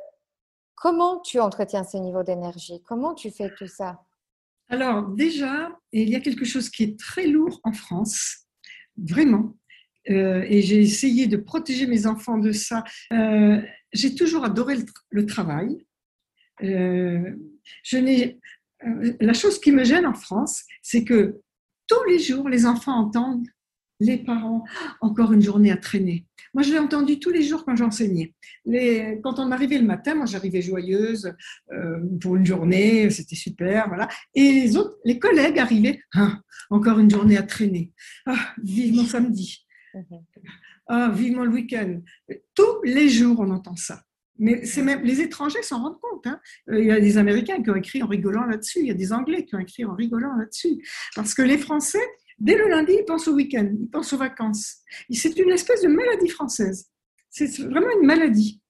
[0.74, 2.82] comment tu entretiens ce niveau d'énergie?
[2.82, 4.02] Comment tu fais tout ça?
[4.68, 8.48] Alors déjà, il y a quelque chose qui est très lourd en France,
[8.96, 9.54] vraiment,
[10.10, 12.82] euh, et j'ai essayé de protéger mes enfants de ça.
[13.92, 14.74] J'ai toujours adoré
[15.10, 15.86] le, travail.
[17.82, 18.38] Je n'ai,
[19.20, 21.40] la chose qui me gêne en France, c'est que
[21.86, 23.46] tous les jours, les enfants entendent
[24.00, 24.64] les parents,
[25.00, 26.26] encore une journée à traîner.
[26.54, 28.34] Moi, je l'ai entendu tous les jours quand j'enseignais.
[28.64, 31.32] Les, quand on arrivait le matin, moi, j'arrivais joyeuse
[32.20, 34.08] pour une journée, c'était super, voilà.
[34.34, 37.92] Et les autres, les collègues arrivaient, ah, encore une journée à traîner.
[38.26, 39.64] Ah, vivement samedi.
[39.94, 40.24] Mhm.
[40.88, 42.00] Ah, vivement le week-end.
[42.54, 44.02] Tous les jours, on entend ça.
[44.42, 46.26] Mais c'est même les étrangers s'en rendent compte.
[46.26, 46.40] Hein.
[46.70, 48.80] Euh, il y a des Américains qui ont écrit en rigolant là-dessus.
[48.80, 50.82] Il y a des Anglais qui ont écrit en rigolant là-dessus.
[51.14, 52.06] Parce que les Français
[52.42, 54.78] dès le lundi, il pense au week-end, il pense aux vacances.
[55.10, 56.90] C'est une espèce de maladie française.
[57.30, 58.60] C'est vraiment une maladie.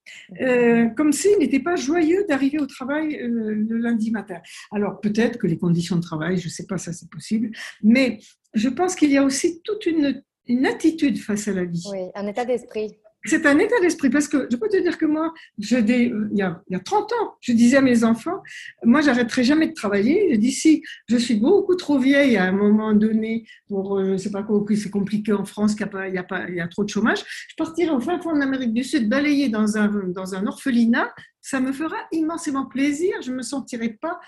[0.40, 4.40] Euh, comme s'il n'était pas joyeux d'arriver au travail euh, le lundi matin.
[4.72, 7.52] Alors peut-être que les conditions de travail, je ne sais pas, ça c'est possible,
[7.84, 8.18] mais
[8.52, 11.84] je pense qu'il y a aussi toute une attitude face à la vie.
[11.90, 12.98] Oui, un état d'esprit.
[13.24, 16.42] C'est un état d'esprit parce que je peux te dire que moi, je, il, y
[16.42, 18.42] a, il y a 30 ans, je disais à mes enfants,
[18.84, 20.30] moi, j'arrêterai jamais de travailler.
[20.32, 24.16] Je dis, si je suis beaucoup trop vieille à un moment donné pour, euh, je
[24.16, 26.68] sais pas quoi, c'est compliqué en France, qu'il y, y, a pas, il y a
[26.68, 29.88] trop de chômage, je partirai au fin fond de l'Amérique du Sud, balayer dans un,
[30.08, 31.12] dans un orphelinat.
[31.40, 33.14] Ça me fera immensément plaisir.
[33.22, 34.20] Je me sentirai pas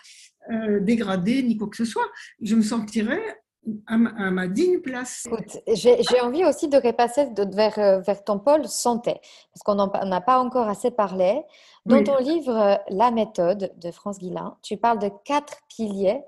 [0.53, 2.11] euh, dégradée ni quoi que ce soit.
[2.43, 3.21] Je me sentirai
[3.87, 5.27] à ma, digne place.
[5.73, 9.21] J'ai envie aussi de repasser vers, euh, vers ton pôle santé,
[9.53, 11.43] parce qu'on n'a pas encore assez parlé.
[11.87, 16.23] Dans ton livre euh, La méthode de France Guillain, tu parles de quatre piliers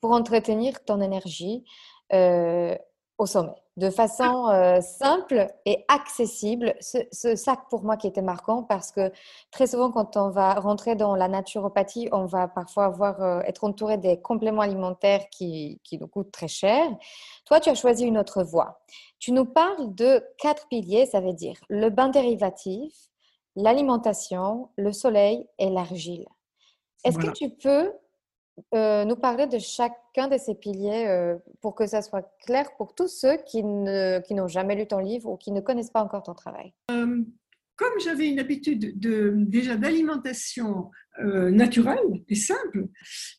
[0.00, 1.64] pour entretenir ton énergie
[2.12, 2.76] euh,
[3.20, 6.74] au sommet de façon euh, simple et accessible.
[6.80, 9.12] Ce, sac pour moi qui était marquant parce que
[9.50, 13.64] très souvent quand on va rentrer dans la naturopathie, on va parfois avoir, euh, être
[13.64, 16.86] entouré des compléments alimentaires qui, qui, nous coûtent très cher.
[17.46, 18.80] Toi, tu as choisi une autre voie.
[19.18, 22.92] Tu nous parles de quatre piliers, ça veut dire le bain dérivatif,
[23.56, 26.26] l'alimentation, le soleil et l'argile.
[27.04, 27.92] Est-ce que tu peux
[28.74, 32.94] euh, nous parler de chacun de ces piliers euh, pour que ça soit clair pour
[32.94, 36.34] tous ceux qui, n'ont jamais lu ton livre ou qui ne connaissent pas encore ton
[36.34, 36.72] travail.
[36.90, 37.22] Euh,
[37.76, 42.86] Comme j'avais une habitude de, déjà d'alimentation naturelle et simple,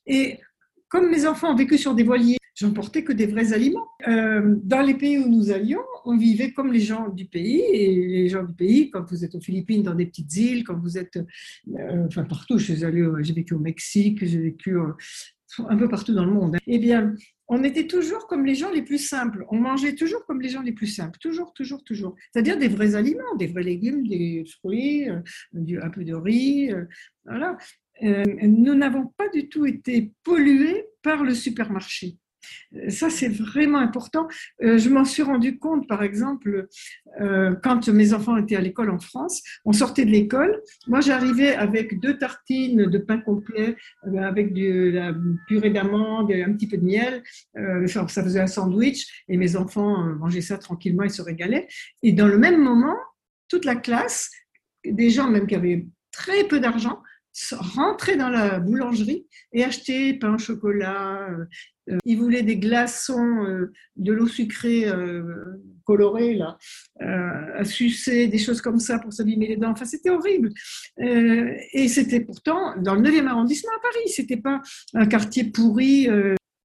[0.05, 0.39] et
[0.87, 3.87] comme mes enfants ont vécu sur des voiliers, j'emportais que des vrais aliments.
[4.05, 7.61] dans les pays où nous allions, on vivait comme les gens du pays.
[7.73, 10.77] Et les gens du pays, quand vous êtes aux Philippines, dans des petites îles, quand
[10.77, 11.19] vous êtes,
[12.07, 12.75] enfin partout, j'ai
[13.33, 14.77] vécu au Mexique, j'ai vécu
[15.59, 16.57] un peu partout dans le monde.
[16.67, 17.15] Eh bien,
[17.47, 19.45] on était toujours comme les gens les plus simples.
[19.49, 21.19] On mangeait toujours comme les gens les plus simples.
[21.19, 22.15] Toujours, toujours, toujours.
[22.31, 25.19] C'est-à-dire des vrais aliments, des vrais légumes, des fruits, euh,
[25.81, 26.71] un peu de riz.
[26.71, 26.85] Euh,
[27.25, 27.57] voilà.
[28.03, 32.17] Euh, nous n'avons pas du tout été pollués par le supermarché.
[32.89, 34.27] Ça, c'est vraiment important.
[34.63, 36.67] Euh, je m'en suis rendu compte, par exemple,
[37.19, 40.61] euh, quand mes enfants étaient à l'école en France, on sortait de l'école.
[40.87, 43.75] Moi, j'arrivais avec deux tartines de pain complet,
[44.07, 45.13] euh, avec de la
[45.47, 47.23] purée d'amande, un petit peu de miel.
[47.87, 51.67] ça faisait un sandwich et mes enfants mangeaient ça tranquillement, ils se régalaient.
[52.03, 52.95] Et dans le même moment,
[53.49, 54.31] toute la classe,
[54.85, 57.01] des gens même qui avaient très peu d'argent,
[57.53, 61.29] rentraient dans la boulangerie et achetaient pain au chocolat,
[61.89, 65.23] euh, ils voulaient des glaçons, euh, de l'eau sucrée euh,
[65.83, 66.57] colorée, là,
[66.99, 69.71] à sucer, des choses comme ça pour s'abîmer les dents.
[69.71, 70.51] Enfin, c'était horrible.
[70.97, 74.09] et c'était pourtant dans le 9e arrondissement à Paris.
[74.09, 74.61] C'était pas
[74.93, 76.07] un quartier pourri.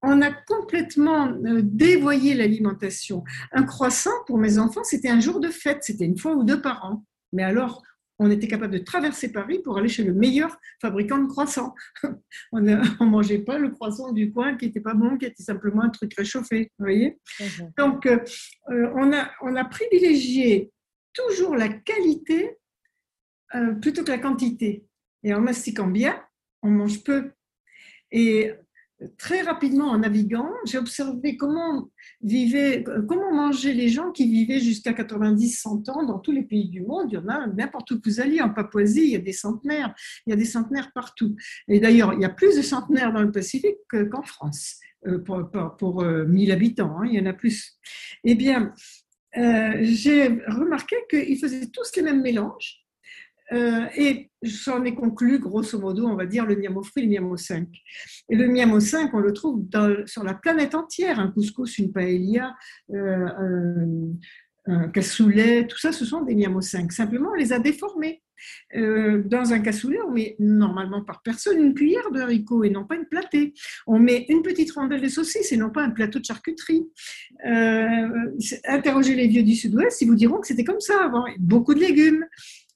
[0.03, 3.25] on a complètement dévoyé l'alimentation.
[3.53, 5.79] Un croissant pour mes enfants, c'était un jour de fête.
[5.83, 7.05] C'était une fois ou deux par an.
[7.33, 7.83] Mais alors,
[8.19, 11.75] on était capable de traverser Paris pour aller chez le meilleur fabricant de croissants.
[12.53, 15.83] on ne mangeait pas le croissant du coin qui n'était pas bon, qui était simplement
[15.83, 16.73] un truc réchauffé.
[16.79, 17.73] Vous voyez mhm.
[17.77, 18.19] Donc, euh,
[18.71, 20.73] euh, on, a, on a privilégié
[21.13, 22.57] toujours la qualité
[23.55, 24.85] euh, plutôt que la quantité.
[25.23, 26.23] Et en mastiquant bien,
[26.63, 27.33] on mange peu.
[28.11, 28.53] Et
[29.19, 31.91] très rapidement en naviguant, j'ai observé comment
[32.23, 36.83] vivaient, comment mangeaient les gens qui vivaient jusqu'à 90-100 ans dans tous les pays du
[36.83, 37.09] monde.
[37.11, 39.95] Il y en a n'importe où vous allez, en Papouasie, il y a des centenaires,
[40.27, 41.37] il y a des centenaires partout.
[41.69, 43.77] Et d'ailleurs, il y a plus de centenaires dans le Pacifique
[44.11, 47.79] qu'en France, euh, pour, pour, 1000 euh, habitants, hein, il y en a plus.
[48.25, 48.73] Eh bien,
[49.37, 52.86] euh, j'ai remarqué qu'ils faisaient tous les mêmes mélanges
[53.53, 57.37] euh, et j'en ai conclu, grosso modo, on va dire le Miamo fruit, le Miamo
[57.37, 57.69] 5.
[58.29, 59.65] Et le Miamo 5, on le trouve
[60.07, 61.21] sur la planète entière.
[61.21, 62.57] Un couscous, une paella,
[62.93, 63.27] euh,
[64.67, 66.93] un, cassoulet, tout ça, ce sont des Miamo 5.
[66.93, 68.23] Simplement, on les a déformés.
[68.77, 72.85] Euh, dans un cassoulet, on met normalement par personne une cuillère de haricots et non
[72.85, 73.55] pas une platée.
[73.87, 76.87] On met une petite rondelle de saucisse et non pas un plateau de charcuterie.
[78.65, 81.25] interrogez les vieux du Sud-Ouest, ils vous diront que c'était comme ça avant.
[81.39, 82.27] Beaucoup de légumes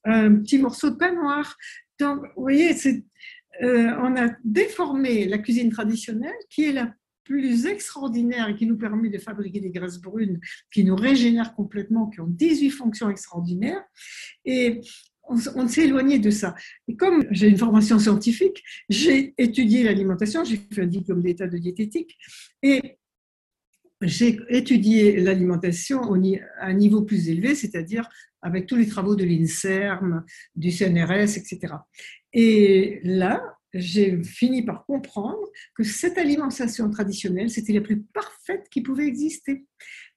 [0.05, 1.57] un petit morceau de pain noir.
[1.99, 2.75] Donc, vous voyez,
[3.63, 6.93] euh, on a déformé la cuisine traditionnelle qui est la
[7.25, 10.41] plus extraordinaire et qui nous permet de fabriquer des graisses brunes
[10.73, 13.85] qui nous régénèrent complètement, qui ont 18 fonctions extraordinaires.
[14.45, 14.81] Et
[15.29, 16.57] on, s'est éloigné de ça.
[16.89, 21.57] Et comme j'ai une formation scientifique, j'ai étudié l'alimentation, j'ai fait un diplôme d'état de
[21.57, 22.17] diététique.
[22.63, 22.99] Et
[24.01, 28.09] j'ai étudié l'alimentation à un niveau plus élevé, c'est-à-dire
[28.43, 30.25] avec tous les travaux de l'INSERM,
[30.57, 31.75] du CNRS, etc.
[32.33, 33.43] Et là,
[33.75, 39.65] j'ai fini par comprendre que cette alimentation traditionnelle, c'était la plus parfaite qui pouvait exister.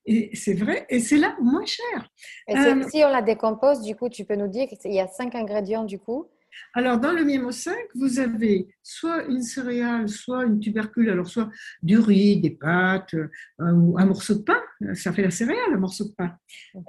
[0.06, 2.10] Et c'est vrai, et c'est là moins cher.
[2.48, 5.08] Et euh, si on la décompose, du coup, tu peux nous dire qu'il y a
[5.08, 6.28] cinq ingrédients du coup
[6.74, 11.50] alors, dans le Miemo 5, vous avez soit une céréale, soit une tubercule, alors soit
[11.82, 13.28] du riz, des pâtes, euh,
[13.60, 14.62] ou un morceau de pain,
[14.94, 16.36] ça fait la céréale, un morceau de pain.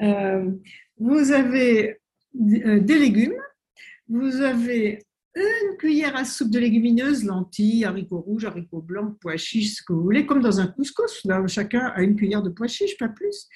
[0.03, 0.50] Euh,
[0.98, 1.98] vous avez
[2.33, 3.40] des légumes,
[4.09, 5.00] vous avez
[5.37, 9.92] une cuillère à soupe de légumineuses, lentilles, haricots rouges, haricots blancs, pois chiches, ce que
[9.92, 11.24] vous voulez, comme dans un couscous.
[11.24, 13.48] Là, chacun a une cuillère de pois chiches, pas plus.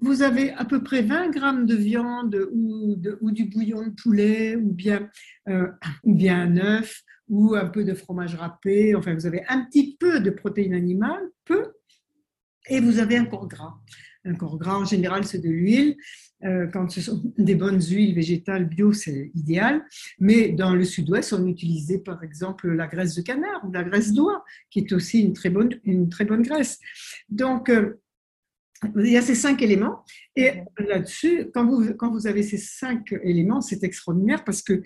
[0.00, 2.96] Vous avez à peu près 20 grammes de viande ou,
[3.30, 5.08] du bouillon de poulet ou bien,
[5.48, 5.68] euh,
[6.02, 8.94] ou bien un œuf ou un peu de fromage râpé.
[8.94, 11.72] Enfin, vous avez un petit peu de protéines animales, peu,
[12.68, 13.74] et vous avez un corps gras.
[14.24, 15.96] Un corps gras, en général, c'est de l'huile.
[16.44, 19.84] Euh, quand ce sont des bonnes huiles végétales bio, c'est idéal.
[20.18, 24.12] Mais dans le sud-ouest, on utilisait par exemple la graisse de canard ou la graisse
[24.12, 26.78] d'oie, qui est aussi une très bonne, une très bonne graisse.
[27.28, 28.00] Donc, euh,
[28.96, 30.04] il y a ces cinq éléments.
[30.36, 34.82] Et là-dessus, quand vous, quand vous avez ces cinq éléments, c'est extraordinaire parce que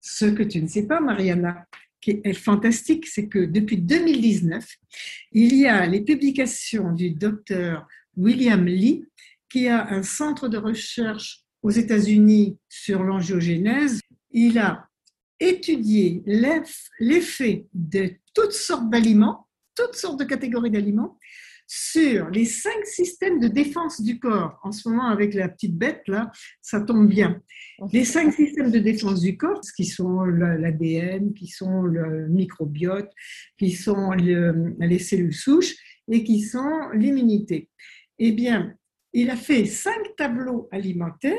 [0.00, 1.66] ce que tu ne sais pas, Mariana,
[2.00, 4.66] qui est fantastique, c'est que depuis 2019,
[5.32, 9.06] il y a les publications du docteur William Lee,
[9.48, 14.00] qui a un centre de recherche aux États-Unis sur l'angiogénèse.
[14.30, 14.88] Il a
[15.40, 21.18] étudié l'effet de toutes sortes d'aliments, toutes sortes de catégories d'aliments,
[21.76, 24.60] sur les cinq systèmes de défense du corps.
[24.62, 26.30] En ce moment, avec la petite bête, là,
[26.62, 27.42] ça tombe bien.
[27.92, 33.10] Les cinq systèmes de défense du corps, qui sont l'ADN, qui sont le microbiote,
[33.58, 35.74] qui sont les cellules souches
[36.08, 37.68] et qui sont l'immunité.
[38.20, 38.76] Eh bien,
[39.12, 41.34] il a fait cinq tableaux alimentaires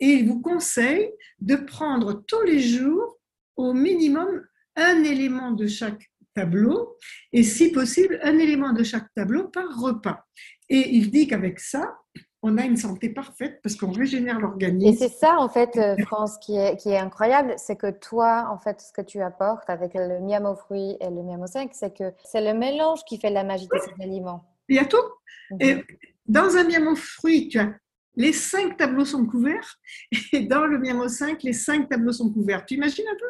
[0.00, 3.18] et il vous conseille de prendre tous les jours
[3.54, 4.42] au minimum
[4.74, 6.96] un élément de chaque tableau
[7.32, 10.24] et si possible un élément de chaque tableau par repas.
[10.68, 11.96] Et il dit qu'avec ça,
[12.42, 14.88] on a une santé parfaite parce qu'on régénère l'organisme.
[14.88, 18.48] Et c'est ça, en fait, euh, France, qui est, qui est incroyable, c'est que toi,
[18.52, 21.96] en fait, ce que tu apportes avec le miamo fruit et le miamo 5, c'est
[21.96, 24.44] que c'est le mélange qui fait la magie de ces aliments.
[24.68, 24.96] Il y a tout.
[25.50, 25.58] Mhm.
[25.60, 25.84] Et
[26.26, 27.72] dans un miamo fruit, tu as
[28.16, 29.78] les cinq tableaux sont couverts
[30.32, 32.64] et dans le miamo 5, les cinq tableaux sont couverts.
[32.64, 33.26] Tu imagines un peu?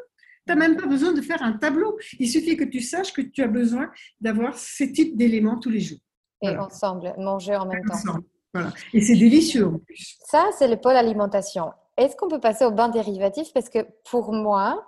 [0.47, 1.99] Tu n'as même pas besoin de faire un tableau.
[2.19, 5.81] Il suffit que tu saches que tu as besoin d'avoir ces types d'éléments tous les
[5.81, 5.99] jours.
[6.43, 8.19] Et ensemble, manger en même temps.
[8.55, 8.73] Voilà.
[8.93, 10.19] Et c'est délicieux en plus.
[10.25, 11.73] Ça, c'est le pôle alimentation.
[11.97, 13.53] Est-ce qu'on peut passer au bain dérivatif?
[13.53, 14.85] Parce que pour moi,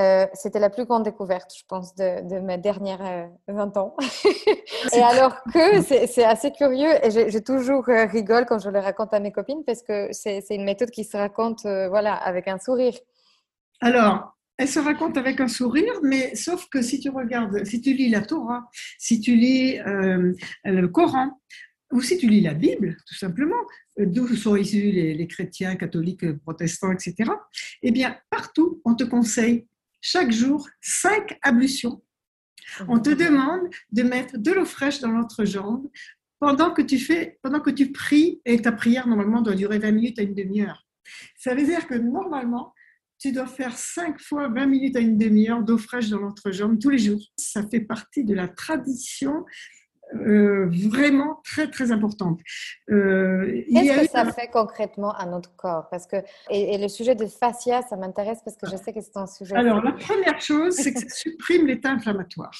[0.00, 3.96] euh, c'était la plus grande découverte, je pense, de, mes dernières 20 euh, ans.
[4.94, 9.12] et alors que c'est assez curieux, et j'ai toujours euh, rigole quand je le raconte
[9.12, 12.94] à mes copines, parce que c'est une méthode qui se raconte voilà, avec un sourire.
[13.80, 17.94] Alors, elle se raconte avec un sourire, mais sauf que si tu regardes, si tu
[17.94, 20.32] lis la Torah, si tu lis euh,
[20.64, 21.40] le Coran,
[21.92, 23.60] ou si tu lis la Bible, tout simplement,
[24.00, 27.30] euh, d'où sont issus les, chrétiens, catholiques, protestants, etc.,
[27.82, 29.66] eh bien, partout, on te conseille
[30.00, 32.02] chaque jour cinq ablutions.
[32.88, 35.88] On te demande de mettre de l'eau fraîche dans l'entrejambe
[36.38, 39.92] pendant que tu fais, pendant que tu pries, et ta prière normalement doit durer 20
[39.92, 40.86] minutes à une demi-heure.
[41.36, 42.74] Ça veut dire que normalement,
[43.22, 46.90] tu dois faire 5 fois 20 minutes à une demi-heure d'eau fraîche dans l'entrejambe tous
[46.90, 47.20] les jours.
[47.36, 49.44] Ça fait partie de la tradition
[50.16, 52.40] euh, vraiment très très importante.
[52.90, 55.88] Euh, Qu'est-ce que ça fait concrètement à notre corps?
[55.88, 56.16] Parce que
[56.50, 59.54] et, le sujet de fascia, ça m'intéresse parce que je sais que c'est un sujet.
[59.54, 62.58] Alors la première chose, c'est que ça supprime l'état inflammatoire.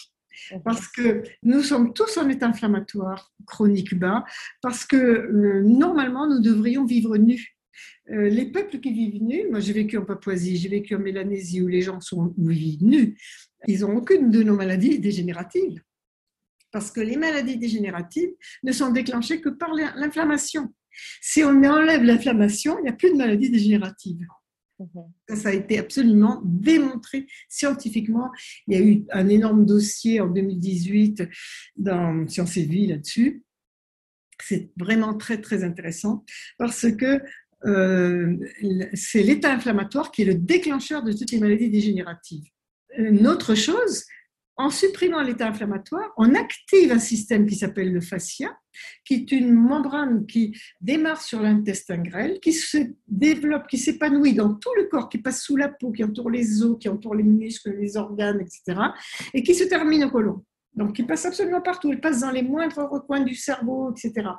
[0.64, 4.24] Parce que nous sommes tous en état inflammatoire chronique bas,
[4.62, 7.56] parce que euh, normalement nous devrions vivre nus.
[8.10, 11.62] Euh, les peuples qui vivent nus, moi j'ai vécu en Papouasie, j'ai vécu en Mélanésie
[11.62, 13.16] où les gens sont, vivent nus,
[13.66, 15.82] ils n'ont aucune de nos maladies dégénératives.
[16.70, 18.30] Parce que les maladies dégénératives
[18.62, 20.72] ne sont déclenchées que par l'inflammation.
[21.20, 24.26] Si on enlève l'inflammation, il n'y a plus de maladies dégénératives.
[25.28, 28.30] Ça, ça, a été absolument démontré scientifiquement.
[28.66, 31.22] Il y a eu un énorme dossier en 2018
[31.76, 33.44] dans Sciences et Vie là-dessus.
[34.40, 36.24] C'est vraiment très, très intéressant
[36.58, 37.20] parce que
[37.64, 38.36] euh,
[38.94, 42.44] c'est l'état inflammatoire qui est le déclencheur de toutes les maladies dégénératives.
[42.96, 44.04] Une autre chose,
[44.56, 48.48] en supprimant l'état inflammatoire, on active un système qui s'appelle le fascia,
[49.04, 54.54] qui est une membrane qui démarre sur l'intestin grêle, qui se développe, qui s'épanouit dans
[54.54, 57.22] tout le corps, qui passe sous la peau, qui entoure les os, qui entoure les
[57.22, 58.80] muscles, les organes, etc.,
[59.32, 60.44] et qui se termine au côlon.
[60.74, 61.92] Donc, qui passe absolument partout.
[61.92, 64.30] Elle passe dans les moindres recoins du cerveau, etc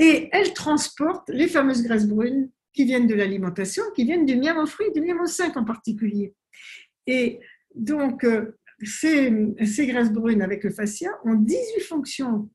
[0.00, 4.56] et elle transporte les fameuses graisses brunes qui viennent de l'alimentation, qui viennent du miam
[4.56, 6.34] aux fruits, du miam aux 5 en particulier.
[7.06, 7.38] Et
[7.74, 9.30] Donc, euh, ces,
[9.66, 12.48] ces graisses brunes avec le fascia ont 18 fonctions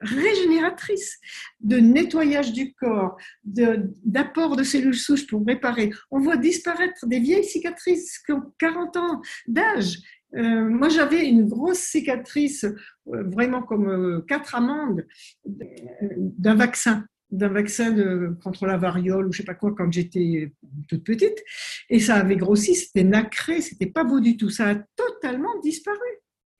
[0.00, 1.18] régénératrices
[1.60, 5.90] de nettoyage du corps, d'apport de, cellules souches pour réparer.
[6.10, 9.98] On voit disparaître des vieilles cicatrices qui ont 40 ans d'âge.
[10.36, 15.06] Euh, moi, j'avais une grosse cicatrice, euh, vraiment comme euh, quatre amandes,
[15.44, 17.92] d'un vaccin d'un vaccin
[18.40, 20.52] contre la variole ou je sais pas quoi quand j'étais
[20.88, 21.42] toute petite
[21.90, 25.98] et ça avait grossi, c'était nacré, c'était pas beau du tout, ça a totalement disparu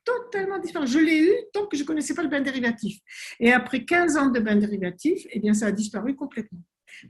[0.07, 0.87] totalement disparu.
[0.87, 2.99] Je l'ai eu tant que je connaissais pas le bain dérivatif.
[3.41, 6.61] Et après 15 ans de bain dérivatif, eh bien, ça a disparu complètement.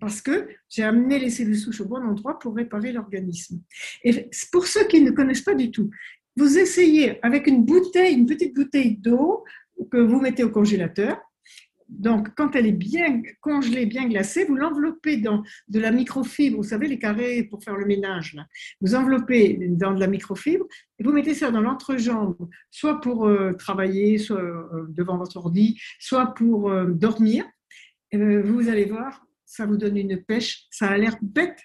[0.01, 3.61] Parce que j'ai amené les cellules souches au bon endroit pour réparer l'organisme.
[4.03, 5.91] Et pour ceux qui ne connaissent pas du tout,
[6.37, 9.45] vous essayez avec une bouteille, une petite bouteille d'eau
[9.91, 11.19] que vous mettez au congélateur,
[11.89, 16.65] donc, quand elle est bien congelée, bien glacée, vous l'enveloppez dans de la microfibre, vous
[16.65, 18.35] savez, les carrés pour faire le ménage.
[18.35, 18.47] Là.
[18.81, 20.67] Vous enveloppez dans de la microfibre
[20.99, 22.37] et vous mettez ça dans l'entrejambe,
[22.71, 27.45] soit pour euh, travailler, soit euh, devant votre ordi, soit pour euh, dormir.
[28.13, 31.61] vous allez voir, ça vous donne une pêche, ça a l'air bête.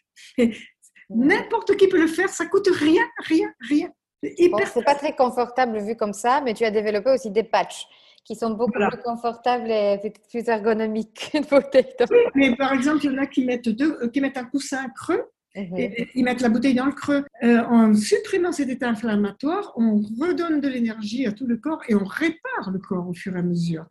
[1.09, 3.89] N'importe qui peut le faire, ça coûte rien, rien, rien.
[4.23, 7.87] C'est bon, pas très confortable vu comme ça, mais tu as développé aussi des patchs
[8.23, 9.99] qui sont beaucoup plus confortables et
[10.29, 13.97] plus ergonomiques qu'une bouteille Oui, mais par exemple, il y en a qui mettent, deux,
[14.01, 15.23] euh, qui mettent un coussin creux
[15.55, 15.77] mhm.
[15.77, 17.25] Et ils mettent la bouteille dans le creux.
[17.43, 21.95] Euh, en supprimant cet état inflammatoire, on redonne de l'énergie à tout le corps et
[21.95, 23.85] on répare le corps au fur et à mesure.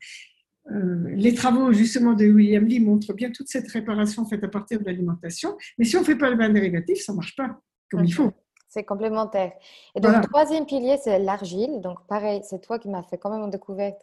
[0.71, 4.79] Euh, les travaux justement de William Lee montrent bien toute cette réparation faite à partir
[4.79, 5.57] de l'alimentation.
[5.79, 7.61] Mais si on ne fait pas le bain dérivatif, ça ne marche pas
[7.91, 8.33] comme il faut.
[8.71, 9.53] C'est complémentaire.
[9.95, 11.81] Et donc, le troisième pilier, c'est l'argile.
[11.81, 14.01] Donc, pareil, c'est toi qui m'as fait quand même en découverte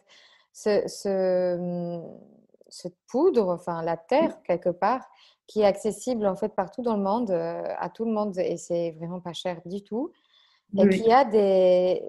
[0.52, 2.00] ce, ce,
[2.68, 5.08] cette poudre, enfin la terre quelque part,
[5.46, 8.56] qui est accessible en fait partout dans le monde, euh, à tout le monde, et
[8.56, 10.12] c'est vraiment pas cher du tout,
[10.76, 12.04] et qui a des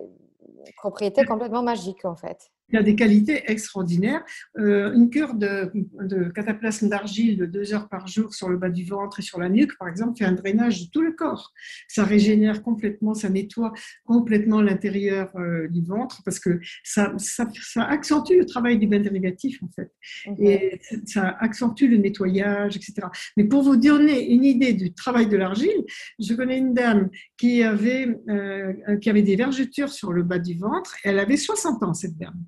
[0.76, 4.24] propriétés complètement magiques en fait il a des qualités extraordinaires.
[4.58, 8.70] Euh, une cure de, de cataplasme d'argile de deux heures par jour sur le bas
[8.70, 11.54] du ventre et sur la nuque, par exemple, fait un drainage de tout le corps.
[11.88, 13.74] Ça régénère complètement, ça nettoie
[14.06, 19.00] complètement l'intérieur euh, du ventre parce que ça, ça, ça, accentue le travail du bain
[19.00, 19.92] dérivatif, en fait.
[20.40, 23.08] Et ça accentue le nettoyage, etc.
[23.38, 25.86] Mais pour vous donner une idée du travail de l'argile,
[26.20, 30.58] je connais une dame qui avait, euh, qui avait des vergetures sur le bas du
[30.58, 30.96] ventre.
[31.04, 32.44] Et elle avait 60 ans, cette dame.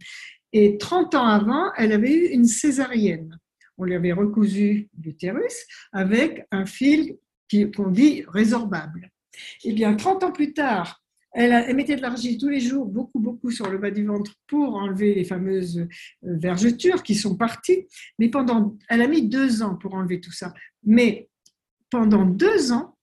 [0.53, 3.37] Et 30 ans avant, elle avait eu une césarienne.
[3.77, 7.17] On lui avait recousu l'utérus avec un fil
[7.75, 9.09] qu'on dit résorbable.
[9.63, 11.01] Et bien, 30 ans plus tard,
[11.33, 14.75] elle, mettait de l'argile tous les jours, beaucoup, beaucoup sur le bas du ventre pour
[14.75, 15.87] enlever les fameuses euh,
[16.21, 17.87] vergetures qui sont parties.
[18.19, 20.53] Mais pendant, elle a mis deux ans pour enlever tout ça.
[20.83, 21.29] Mais
[21.89, 22.97] pendant deux ans,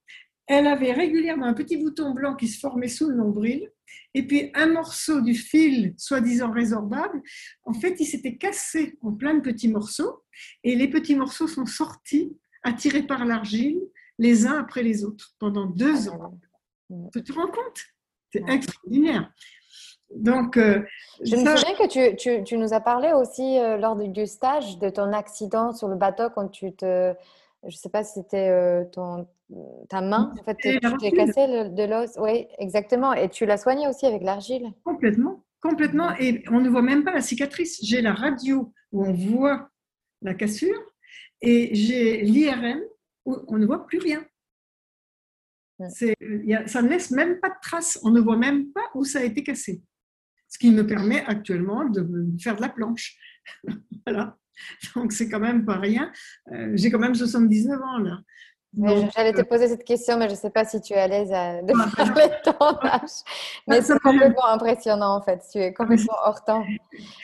[0.46, 3.70] elle avait régulièrement un petit bouton blanc qui se formait sous le nombril
[4.14, 7.20] et puis un morceau du fil soi-disant résorbable,
[7.64, 10.22] en fait, il s'était cassé en plein de petits morceaux
[10.64, 13.80] et les petits morceaux sont sortis, attirés par l'argile,
[14.18, 16.38] les uns après les autres, pendant deux ans.
[17.12, 17.84] Tu te rends compte?
[18.32, 19.32] C'est extraordinaire.
[20.14, 20.82] Donc, euh,
[21.22, 24.88] je me souviens que tu, tu, nous as parlé aussi euh, lors du, stage de
[24.88, 27.14] ton accident sur le bateau quand tu te,
[27.62, 29.26] je ne sais pas si c'était euh, ton,
[29.88, 32.16] ta main, en fait, tu t'es cassé de l'os.
[32.18, 33.12] Oui, exactement.
[33.12, 34.72] Et tu l'as soigné aussi avec l'argile.
[34.84, 36.14] Complètement, complètement.
[36.18, 37.80] Et on ne voit même pas la cicatrice.
[37.82, 39.70] J'ai la radio où on voit
[40.22, 40.80] la cassure
[41.40, 42.80] et j'ai l'IRM
[43.24, 44.24] où on ne voit plus rien.
[45.88, 47.98] ça ne laisse même pas de traces.
[48.04, 49.82] On ne voit même pas où ça a été cassé.
[50.48, 52.06] Ce qui me permet actuellement de
[52.40, 53.18] faire de la planche.
[54.06, 54.38] voilà.
[54.96, 56.10] Donc, c'est quand même pas rien.
[56.52, 58.18] Euh, j'ai quand même 79 ans là.
[58.76, 61.08] J'allais te euh, poser cette question, mais je ne sais pas si tu es à
[61.08, 63.24] l'aise de parler de ton âge.
[63.66, 65.42] Mais c'est complètement impressionnant en fait.
[65.50, 66.64] Tu es complètement hors temps.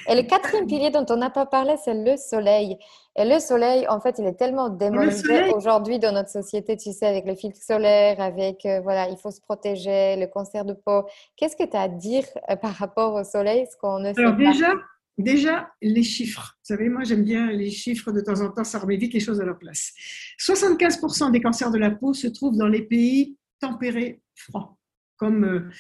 [0.09, 2.79] Et le quatrième pilier dont on n'a pas parlé, c'est le soleil.
[3.17, 7.07] Et le soleil, en fait, il est tellement démonisé aujourd'hui dans notre société, tu sais,
[7.07, 11.05] avec le filtre solaire, avec, euh, voilà, il faut se protéger, le cancer de peau.
[11.37, 12.25] Qu'est-ce que tu as à dire
[12.61, 14.73] par rapport au soleil ce qu'on ne Alors déjà,
[15.17, 16.57] Déjà, les chiffres.
[16.61, 19.21] Vous savez, moi, j'aime bien les chiffres de temps en temps, ça remet vite les
[19.21, 19.93] choses à leur place.
[20.41, 24.77] 75% des cancers de la peau se trouvent dans les pays tempérés froids,
[25.17, 25.71] comme euh,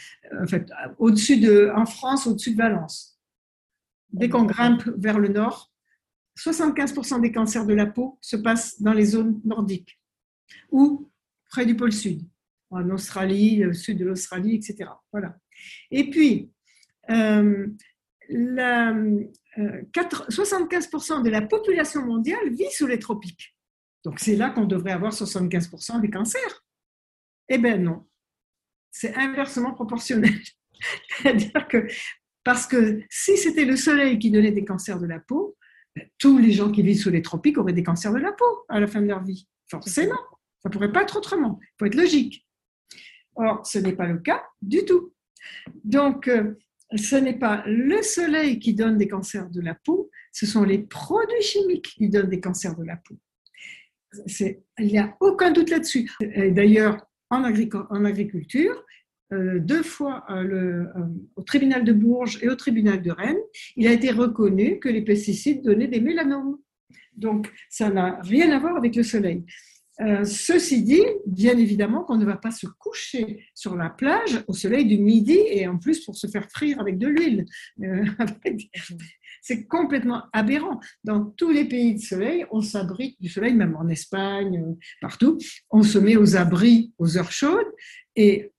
[0.41, 3.19] en, fait, au-dessus de, en France, au-dessus de Valence.
[4.11, 5.73] Dès qu'on grimpe vers le nord,
[6.39, 10.01] 75% des cancers de la peau se passent dans les zones nordiques
[10.71, 11.11] ou
[11.51, 12.23] près du pôle sud,
[12.71, 14.91] en Australie, le sud de l'Australie, etc.
[15.13, 15.37] Voilà.
[15.91, 16.51] Et puis,
[17.11, 17.67] euh,
[18.29, 18.93] la,
[19.57, 23.57] 75% euh, de la population mondiale vit sous les tropiques.
[24.05, 26.65] Donc c'est là qu'on devrait avoir 75% des cancers.
[27.49, 28.07] Eh bien non,
[28.91, 30.35] c'est inversement proportionnel.
[31.23, 31.87] C'est-à-dire que,
[32.43, 35.57] parce que si c'était le soleil qui donnait des cancers de la peau,
[35.97, 38.65] ben, tous les gens qui vivent sous les tropiques auraient des cancers de la peau
[38.69, 39.47] à la fin de leur vie.
[39.71, 40.21] Forcément,
[40.63, 41.59] ça ne pourrait pas être autrement.
[41.63, 42.47] Il faut être logique.
[43.37, 45.13] Or, ce n'est pas le cas du tout.
[45.83, 46.55] Donc, euh,
[46.97, 50.79] ce n'est pas le soleil qui donne des cancers de la peau, ce sont les
[50.79, 53.17] produits chimiques qui donnent des cancers de la peau.
[54.79, 56.11] Il n'y a aucun doute là-dessus.
[56.21, 58.85] D'ailleurs, en, agriculture,
[59.33, 60.85] euh, deux fois euh,
[61.35, 63.41] au tribunal de Bourges et au tribunal de Rennes,
[63.77, 66.59] il a été reconnu que les pesticides donnaient des mélanomes.
[67.17, 69.45] Donc, ça n'a rien à voir avec le soleil.
[70.01, 74.53] Euh, ceci dit, bien évidemment qu'on ne va pas se coucher sur la plage au
[74.53, 77.45] soleil du midi et en plus pour se faire frire avec de l'huile.
[77.81, 78.05] Euh,
[79.43, 80.81] c'est complètement aberrant.
[81.05, 85.39] Dans tous les pays de soleil, on s'abrite du soleil, même en Espagne, euh, partout.
[85.71, 87.73] On se met aux abris aux heures chaudes
[88.17, 88.51] et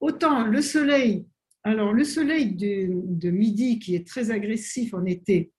[0.00, 1.26] autant le soleil,
[1.64, 5.50] alors le soleil de midi qui est très agressif en été,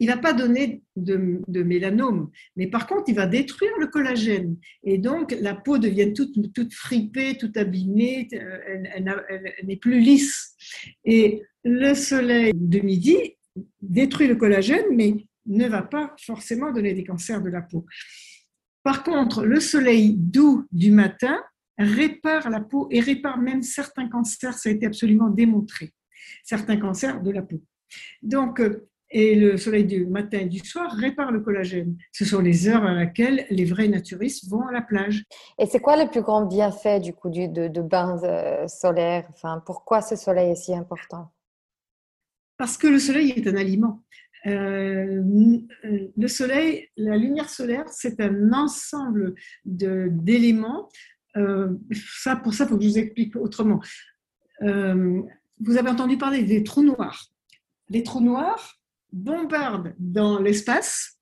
[0.00, 4.56] il va pas donner de, mélanome, mais par contre, il va détruire le collagène.
[4.82, 8.58] Et donc, la peau devient toute, toute fripée, toute abîmée, euh,
[8.94, 10.56] elle, n'est plus lisse.
[11.04, 13.36] Et le soleil de midi
[13.82, 17.84] détruit le collagène, mais ne va pas forcément donner des cancers de la peau.
[18.82, 21.38] Par contre, le soleil doux du matin
[21.76, 25.92] répare la peau et répare même certains cancers, ça a été absolument démontré,
[26.42, 27.62] certains cancers de la peau.
[28.22, 31.96] Donc, euh, et le soleil du matin et du soir répare le collagène.
[32.12, 35.24] Ce sont les heures à laquelle les vrais naturistes vont à la plage.
[35.58, 39.62] Et c'est quoi le plus grand bienfait du coup de, de bain euh, solaire enfin,
[39.66, 41.32] Pourquoi ce soleil est si important?
[42.56, 44.02] Parce que le soleil est un aliment.
[44.46, 45.22] Euh,
[46.16, 49.34] le soleil, la lumière solaire, c'est un ensemble
[49.64, 50.88] d'éléments.
[51.36, 53.80] Euh, ça, pour ça, il faut que je vous explique autrement.
[54.60, 57.26] vous avez entendu parler des trous noirs.
[57.88, 58.79] Les trous noirs,
[59.12, 61.20] bombarde dans l'espace,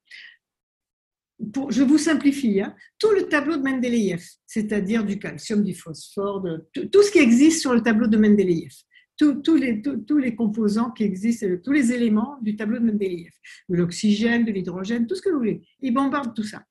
[1.71, 6.69] je vous simplifie, hein, tout le tableau de Mendeleïev, c'est-à-dire du calcium, du phosphore, de,
[6.73, 8.73] tout, ce qui existe sur le tableau de Mendeleïev,
[9.17, 13.33] tous les, tous les composants qui existent, tous les éléments du tableau de Mendeleïev,
[13.69, 15.63] de l'oxygène, de l'hydrogène, tout ce que vous voulez.
[15.81, 16.65] Il bombarde tout ça.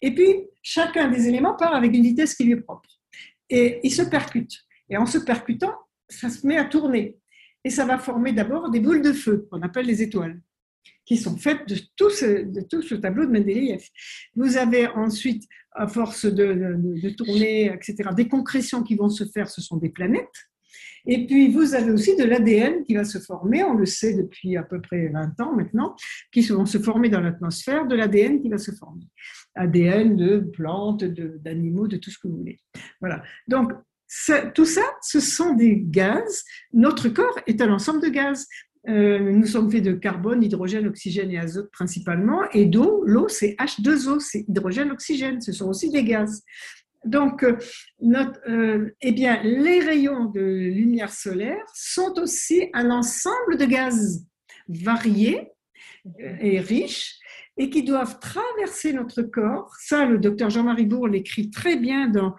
[0.00, 2.88] Et puis, chacun des éléments part avec une vitesse qui lui est propre.
[3.50, 4.64] Et il se percute.
[4.88, 5.74] Et en se percutant,
[6.08, 7.18] ça se met à tourner.
[7.64, 10.40] Et ça va former d'abord des boules de feu, qu'on appelle les étoiles
[11.04, 13.82] qui sont faites de tout ce, de tableau de Mendeleïev.
[14.34, 19.48] Vous avez ensuite, à force de, de, tourner, etc., des concrétions qui vont se faire,
[19.48, 20.26] ce sont des planètes.
[21.06, 24.58] Et puis, vous avez aussi de l'ADN qui va se former, on le sait depuis
[24.58, 25.96] à peu près 20 ans maintenant,
[26.30, 29.06] qui vont se former dans l'atmosphère, de l'ADN qui va se former.
[29.54, 32.58] ADN de plantes, d'animaux, de, tout ce que vous voulez.
[33.00, 33.22] Voilà.
[33.46, 33.72] Donc,
[34.54, 36.44] tout ça, ce sont des gaz.
[36.72, 38.46] Notre corps est un ensemble de gaz.
[38.88, 43.02] Euh, nous sommes faits de carbone, hydrogène, oxygène et azote principalement, et d'eau.
[43.04, 46.42] L'eau, c'est H2O, c'est hydrogène, oxygène, ce sont aussi des gaz.
[47.04, 47.56] Donc, euh,
[48.48, 54.26] euh, eh bien, les rayons de lumière solaire sont aussi un ensemble de gaz
[54.68, 55.50] variés
[56.40, 57.18] et riches
[57.56, 59.72] et qui doivent traverser notre corps.
[59.80, 62.34] Ça, le docteur Jean-Marie Bourg l'écrit très bien dans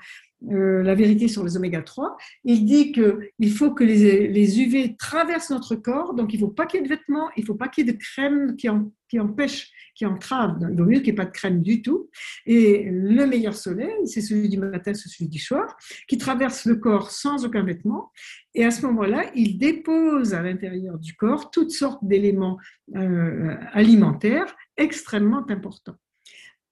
[0.52, 2.16] euh, la vérité sur les oméga 3,
[2.46, 6.66] il dit qu'il faut que les, UV traversent notre corps, donc il ne faut pas
[6.66, 8.70] qu'il y ait de vêtements, il ne faut pas qu'il y ait de crème qui,
[9.10, 12.10] qui empêche, qui entrave, il vaut mieux qu'il n'y ait pas de crème du tout.
[12.46, 15.76] Et le meilleur soleil, c'est celui du matin, c'est celui du soir,
[16.08, 18.12] qui traverse le corps sans aucun vêtement.
[18.56, 22.58] Et à ce moment-là, il dépose à l'intérieur du corps toutes sortes d'éléments
[22.96, 25.98] euh, alimentaires extrêmement importants.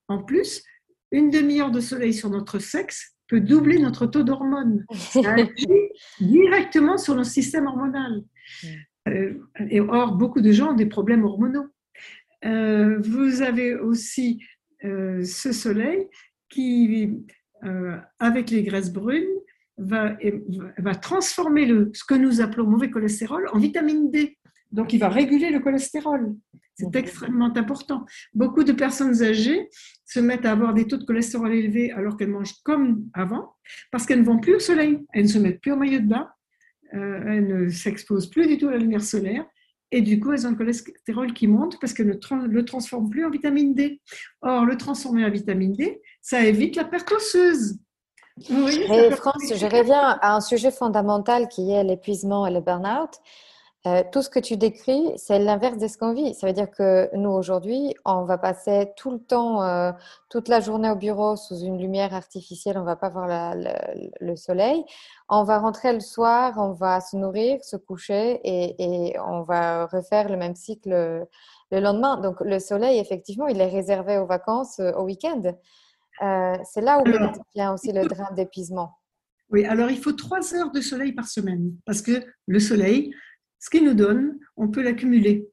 [0.08, 0.64] En plus,
[1.12, 4.86] une demi-heure de soleil sur notre sexe peut doubler notre taux d'hormones.
[4.94, 5.68] Ça agit
[6.20, 8.24] directement sur notre système hormonal.
[9.08, 9.34] Euh,
[9.70, 11.68] et or, beaucoup de gens ont des problèmes hormonaux.
[12.46, 14.44] Euh, vous avez aussi
[14.84, 16.08] euh, ce soleil
[16.50, 17.14] qui,
[18.20, 19.26] avec les graisses brunes,
[19.78, 20.18] va,
[20.78, 24.38] va transformer le, ce que nous appelons mauvais cholestérol en vitamine D.
[24.72, 26.36] Donc, il va réguler le cholestérol.
[26.78, 28.06] C'est extrêmement important.
[28.34, 29.70] Beaucoup de personnes âgées
[30.06, 33.56] se mettent à avoir des taux de cholestérol élevés alors qu'elles mangent comme avant,
[33.92, 36.08] parce qu'elles ne vont plus au soleil, elles ne se mettent plus au maillot de
[36.08, 36.30] bain,
[36.94, 39.46] euh, elles ne s'exposent plus du tout à la lumière solaire,
[39.92, 43.26] et du coup, elles ont le cholestérol qui monte parce qu'elles ne le transforment plus
[43.26, 44.02] en vitamine D.
[44.42, 47.80] Or, le transformer en vitamine D, ça évite la perte osseuse.
[48.50, 53.12] Oui, France, je reviens à un sujet fondamental qui est l'épuisement et le burn-out.
[53.88, 56.34] Euh, tout ce que tu décris, c'est l'inverse de ce qu'on vit.
[56.34, 59.92] Ça veut dire que nous, aujourd'hui, on va passer tout le temps, euh,
[60.30, 63.56] toute la journée au bureau sous une lumière artificielle, on va pas voir
[64.20, 64.84] le soleil.
[65.30, 69.86] On va rentrer le soir, on va se nourrir, se coucher et, et on va
[69.86, 70.90] refaire le même cycle
[71.72, 72.20] le lendemain.
[72.20, 75.44] Donc, le soleil, effectivement, il est réservé aux vacances, au week-end.
[76.20, 77.04] c'est là où
[77.56, 78.98] vient aussi le drame d'épuisement.
[79.50, 83.14] Oui, alors il faut trois heures de soleil par semaine parce que le soleil,
[83.60, 85.48] ce qu'il nous donne, on peut l'accumuler.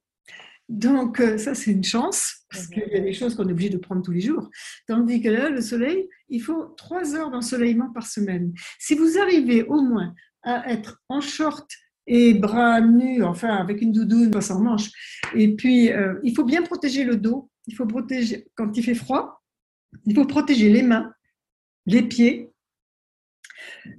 [0.68, 3.68] Donc, euh, ça, c'est une chance, parce qu'il y a des choses qu'on est obligé
[3.68, 4.48] de prendre tous les jours.
[4.86, 8.52] Tandis que là, le soleil, il faut trois heures d'ensoleillement par semaine.
[8.78, 11.70] Si vous arrivez au moins à être en short
[12.07, 14.90] et bras nus, enfin avec une doudoune, pas sans manche,
[15.34, 18.94] et puis euh, il faut bien protéger le dos, il faut protéger, quand il fait
[18.94, 19.42] froid,
[20.07, 21.12] il faut protéger les mains,
[21.86, 22.50] les pieds,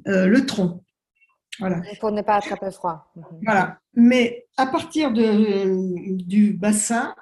[0.07, 0.84] euh, le tronc.
[1.59, 1.81] Voilà.
[1.99, 3.11] Pour ne pas attraper froid.
[3.15, 3.23] Mhm.
[3.43, 3.79] Voilà.
[3.93, 7.15] Mais à partir de, du bassin,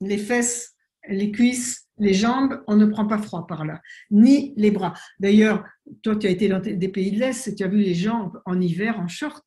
[0.00, 0.74] les fesses,
[1.08, 3.80] les cuisses, les jambes, on ne prend pas froid par là,
[4.10, 4.94] ni les bras.
[5.18, 5.64] D'ailleurs,
[6.02, 8.60] toi, tu as été dans des pays de l'Est, tu as vu les gens en
[8.60, 9.44] hiver en short.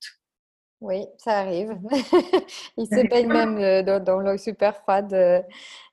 [0.82, 1.78] Oui, ça arrive.
[2.78, 5.40] Ils se baignent même euh, dans, l'eau super froide, euh,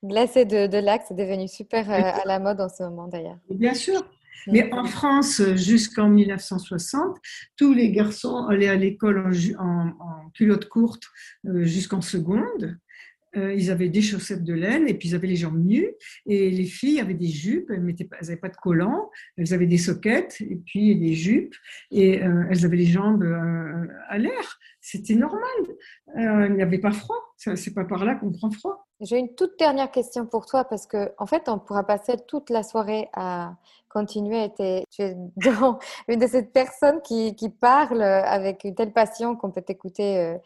[0.03, 1.03] glacée de, de lac.
[1.07, 3.37] C'est devenu super à la mode en ce moment d'ailleurs.
[3.51, 4.03] Bien sûr.
[4.47, 7.19] Mais en France, jusqu'en 1960,
[7.57, 11.05] tous les garçons allaient à l'école en, culotte courte
[11.47, 12.79] euh, jusqu'en seconde.
[13.37, 15.91] Euh, ils avaient des chaussettes de laine et puis ils avaient les jambes nues.
[16.27, 20.41] Et les filles avaient des jupes, elles n'avaient pas de collants, elles avaient des soquettes
[20.41, 21.55] et puis des jupes
[21.91, 23.25] et euh, elles avaient les jambes
[24.09, 24.59] à l'air.
[24.91, 25.41] C'était normal.
[26.17, 27.17] il n'y avait pas froid.
[27.37, 28.89] C'est pas par là qu'on prend froid.
[29.01, 32.49] J'ai une toute dernière question pour toi parce que en fait, on pourra passer toute
[32.49, 33.55] la soirée à
[33.91, 34.49] continuer à.
[34.49, 35.17] Tu es
[36.09, 40.39] une de ces personnes qui, qui parle avec une telle passion qu'on peut t'écouter euh,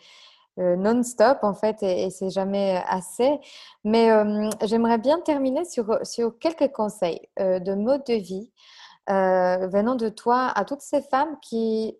[0.58, 3.38] euh, non-stop en fait et, c'est jamais assez.
[3.84, 8.50] Mais euh, j'aimerais bien terminer sur, sur quelques conseils de mode de vie.
[9.08, 11.96] venant de toi à toutes ces femmes qui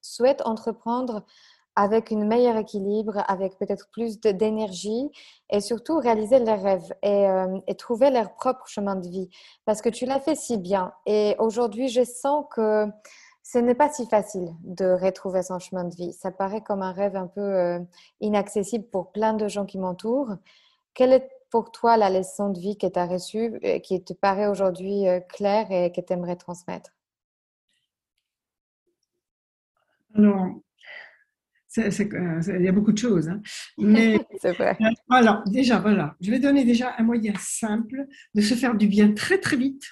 [0.00, 1.24] souhaitent entreprendre
[1.78, 5.12] avec un meilleur équilibre, avec peut-être plus d'énergie
[5.48, 9.30] et surtout réaliser leurs rêves euh, et, trouver leur propre chemin de vie.
[9.64, 10.92] Parce que tu l'as fait si bien.
[11.06, 12.86] Et aujourd'hui, je sens que
[13.44, 16.12] ce n'est pas si facile de retrouver son chemin de vie.
[16.12, 17.78] Ça paraît comme un rêve un peu euh,
[18.20, 20.34] inaccessible pour plein de gens qui m'entourent.
[20.94, 24.14] Quelle est pour toi la leçon de vie que tu as reçue, euh, qui te
[24.14, 26.90] paraît aujourd'hui claire et que tu aimerais transmettre?
[30.16, 30.48] Alors,
[31.78, 33.28] il y a beaucoup de choses.
[33.28, 33.40] Hein.
[33.78, 34.76] Mais vrai.
[34.80, 38.86] Euh, alors, déjà, voilà, je vais donner déjà un moyen simple de se faire du
[38.86, 39.84] bien très, très vite,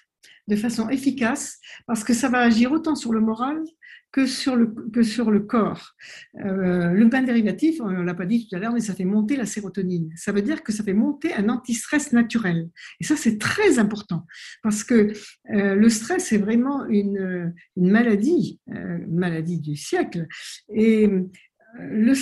[0.48, 3.62] de façon efficace, parce que ça va agir autant sur le moral
[4.12, 5.94] que sur le, que sur le corps.
[6.42, 9.04] Euh, le bain dérivatif, on ne l'a pas dit tout à l'heure, mais ça fait
[9.04, 10.10] monter la sérotonine.
[10.16, 12.70] Ça veut dire que ça fait monter un antistress naturel.
[13.00, 14.24] Et ça, c'est très important,
[14.62, 15.12] parce que
[15.50, 20.26] le stress est vraiment une, une maladie, une maladie du siècle.
[20.72, 21.10] Et
[21.78, 22.14] le,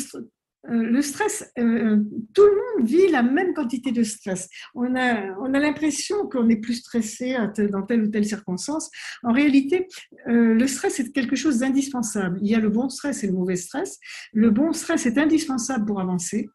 [0.71, 1.99] euh, le stress, euh,
[2.35, 4.49] tout le monde vit la même quantité de stress.
[4.75, 7.37] On a, on a l'impression qu'on est plus stressé
[7.71, 8.91] dans telle ou telle circonstance.
[9.23, 9.89] En réalité,
[10.29, 12.39] euh, le stress est quelque chose d'indispensable.
[12.43, 13.99] Il y a le bon stress et le mauvais stress.
[14.33, 16.49] Le bon stress est indispensable pour avancer.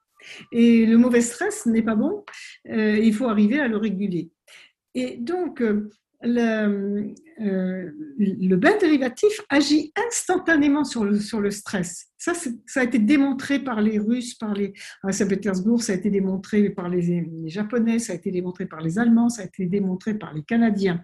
[0.51, 2.25] Et le mauvais stress n'est pas bon.
[2.65, 4.31] il faut arriver à le réguler.
[4.93, 5.63] Et donc,
[6.21, 12.07] le, euh, le bain dérivatif agit instantanément sur le, stress.
[12.17, 16.09] Ça, ça a été démontré par les Russes, par les, à Saint-Pétersbourg, ça a été
[16.09, 20.15] démontré par les, Japonais, ça a été démontré par les Allemands, ça a été démontré
[20.15, 21.01] par les Canadiens.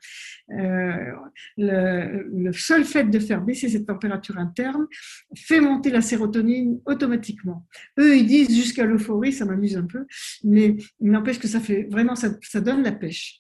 [0.52, 1.14] Euh,
[1.58, 4.88] le, seul fait de faire baisser cette température interne
[5.36, 7.66] fait monter la sérotonine automatiquement.
[7.98, 10.06] Eux, ils disent jusqu'à l'euphorie, ça m'amuse un peu,
[10.44, 13.40] mais il n'empêche que ça fait vraiment, ça donne la pêche.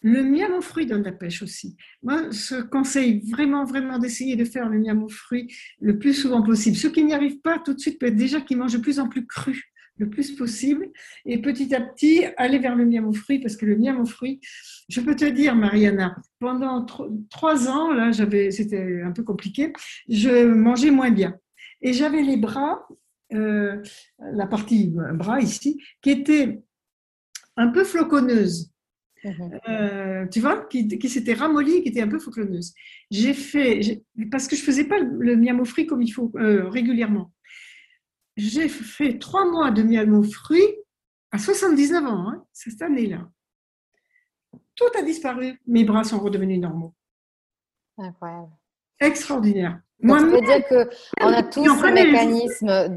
[0.00, 1.76] Le miam aux fruits donne la pêche aussi.
[2.02, 6.42] Moi, je conseille vraiment, vraiment d'essayer de faire le miam aux fruits le plus souvent
[6.42, 6.76] possible.
[6.76, 9.00] Ceux qui n'y arrivent pas tout de suite, peut être déjà qu'ils mangent de plus
[9.00, 10.88] en plus cru le plus possible
[11.26, 14.06] et petit à petit aller vers le miam aux fruits parce que le miam aux
[14.06, 14.40] fruits,
[14.88, 16.86] je peux te dire, Mariana, pendant
[17.30, 19.72] trois ans, là, j'avais, c'était un peu compliqué,
[20.08, 21.36] je mangeais moins bien
[21.82, 22.86] et j'avais les bras,
[23.34, 23.82] euh,
[24.18, 26.62] la partie bras ici, qui était
[27.56, 28.70] un peu floconneuse.
[29.24, 29.60] Mhm.
[29.68, 32.74] Euh, tu vois, qui, qui s'était ramollie, qui était un peu fauclonneuse.
[33.10, 36.68] J'ai fait, parce que je faisais pas le, miam aux fruits comme il faut euh,
[36.68, 37.32] régulièrement.
[38.36, 40.76] J'ai fait trois mois de miam aux fruits
[41.32, 43.28] à 79 ans, hein, cette année-là.
[44.76, 46.94] Tout a disparu, mes bras sont redevenus normaux.
[47.98, 48.52] Incroyable.
[49.00, 49.80] Extraordinaire.
[50.00, 52.88] Donc, ça veut dire qu'on a tous ces mécanismes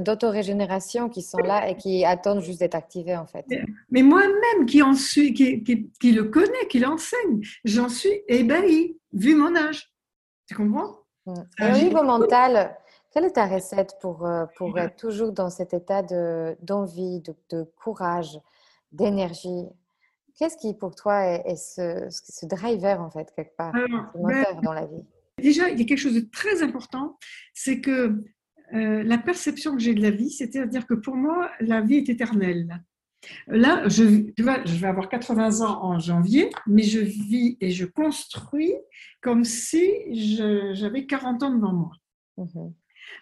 [0.00, 3.46] d'autorégénération de, qui sont là et qui attendent juste d'être activés, en fait.
[3.90, 9.36] Mais moi-même, qui, en suis, qui, qui, le connais, qui l'enseigne, j'en suis ébahie, vu
[9.36, 9.92] mon âge.
[10.48, 10.98] Tu comprends?
[11.60, 12.76] Et au niveau mental,
[13.12, 16.02] quelle est ta recette pour, euh, pour être toujours dans cet état
[16.60, 18.40] d'envie, de, de, courage,
[18.90, 19.68] d'énergie?
[20.36, 24.60] Qu'est-ce qui, pour toi, est, ce, ce, driver, en fait, quelque part, ce moteur ben,
[24.62, 25.04] dans la vie?
[25.42, 27.18] Déjà, il y a quelque chose de très important,
[27.52, 28.22] c'est que
[28.74, 32.08] euh, la perception que j'ai de la vie, c'est-à-dire que pour moi, la vie est
[32.08, 32.82] éternelle.
[33.46, 37.70] Là, je, tu vois, je vais avoir 80 ans en janvier, mais je vis et
[37.70, 38.74] je construis
[39.20, 39.82] comme si
[40.74, 41.92] j'avais 40 ans devant moi.
[42.38, 42.72] Mhm.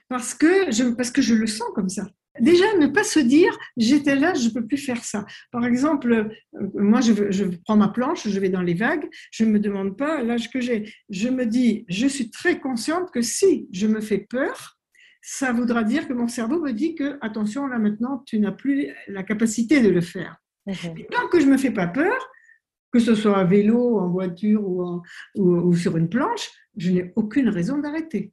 [0.08, 2.06] Parce, que je, parce que je le sens comme ça.
[2.40, 5.24] Déjà, ne pas se dire j'étais là, je ne peux plus faire ça.
[5.50, 9.50] Par exemple, euh, moi, je, prends ma planche, je vais dans les vagues, je ne
[9.50, 10.92] me demande pas l'âge que j'ai.
[11.08, 14.78] Je me dis, je suis très consciente que si je me fais peur,
[15.22, 18.88] ça voudra dire que mon cerveau me dit que, attention, là maintenant, tu n'as plus
[19.06, 20.36] la capacité de le faire.
[20.66, 21.06] Mhm.
[21.10, 22.16] tant que je ne me fais pas peur,
[22.92, 25.02] que ce soit à vélo, en voiture ou,
[25.36, 28.32] ou sur une planche, je n'ai aucune raison d'arrêter.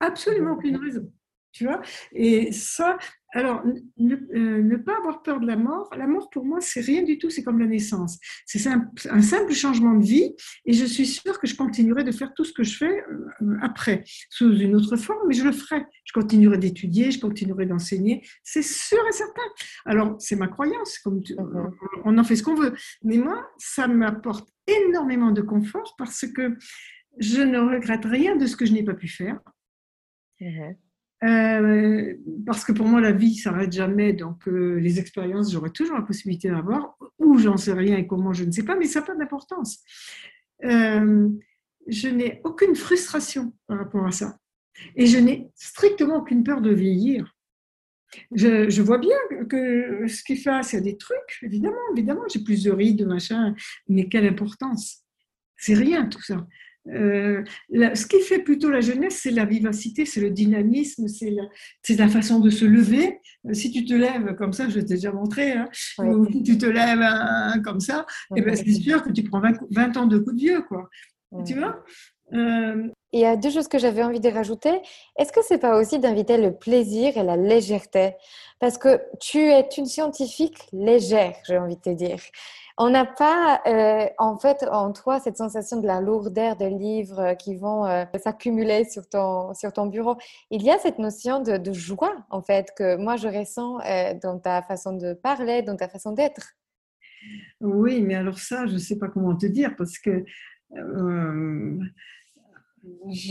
[0.00, 1.12] Absolument aucune raison.
[1.52, 1.82] Tu vois
[2.12, 2.96] Et ça,
[3.34, 3.62] alors,
[3.96, 7.18] ne, euh, pas avoir peur de la mort, la mort pour moi, c'est rien du
[7.18, 8.18] tout, c'est comme la naissance.
[8.44, 10.34] C'est un, simple changement de vie
[10.66, 13.56] et je suis sûre que je continuerai de faire tout ce que je fais euh,
[13.62, 15.82] après, sous une autre forme, mais je le ferai.
[16.04, 19.42] Je continuerai d'étudier, je continuerai d'enseigner, c'est sûr et certain.
[19.86, 21.22] Alors, c'est ma croyance, comme
[22.04, 22.74] on en fait ce qu'on veut.
[23.02, 26.56] Mais moi, ça m'apporte énormément de confort parce que
[27.18, 29.40] je ne regrette rien de ce que je n'ai pas pu faire.
[30.40, 30.76] Mhm.
[31.24, 32.14] Euh,
[32.44, 34.12] parce que pour moi, la vie s'arrête jamais.
[34.12, 38.32] Donc, euh, les expériences, j'aurai toujours la possibilité d'avoir, ou j'en sais rien et comment,
[38.32, 39.78] je ne sais pas, mais ça n'a pas d'importance.
[40.64, 41.28] Euh,
[41.86, 44.38] je n'ai aucune frustration par rapport à ça.
[44.96, 47.36] Et je n'ai strictement aucune peur de vieillir.
[48.32, 49.16] Je, vois bien
[49.48, 53.54] que ce qu'il fait, c'est des trucs, évidemment, évidemment, j'ai plus de rides, machin,
[53.88, 55.04] mais quelle importance
[55.56, 56.46] C'est rien tout ça.
[56.88, 61.44] Euh, ce qui fait plutôt la jeunesse, c'est la vivacité, c'est le dynamisme, c'est la,
[61.96, 63.20] la, façon de se lever.
[63.46, 65.68] Euh, si tu te lèves comme ça, je t'ai déjà montré, hein,
[65.98, 68.04] ou si tu te lèves hein, comme ça,
[68.34, 70.62] et eh ben, c'est sûr que tu prends 20, ans de coups de vieux.
[70.62, 70.88] Quoi.
[71.46, 71.84] Tu vois?
[72.34, 74.80] Euh, Il y a deux choses que j'avais envie de rajouter.
[75.18, 78.14] Est-ce que c'est pas aussi d'inviter le plaisir et la légèreté?
[78.58, 82.18] Parce que tu es une scientifique légère, j'ai envie de te dire.
[82.78, 87.20] On n'a pas, euh, en fait, en toi, cette sensation de la lourdeur de livres
[87.20, 90.16] euh, qui vont euh, s'accumuler sur ton, sur ton bureau.
[90.50, 93.78] Il y a cette notion de, joie, en fait, que moi, je ressens
[94.22, 96.54] dans ta façon de parler, dans ta façon d'être.
[97.60, 100.24] Oui, mais alors ça, je ne sais pas comment te dire, parce que
[100.72, 101.78] je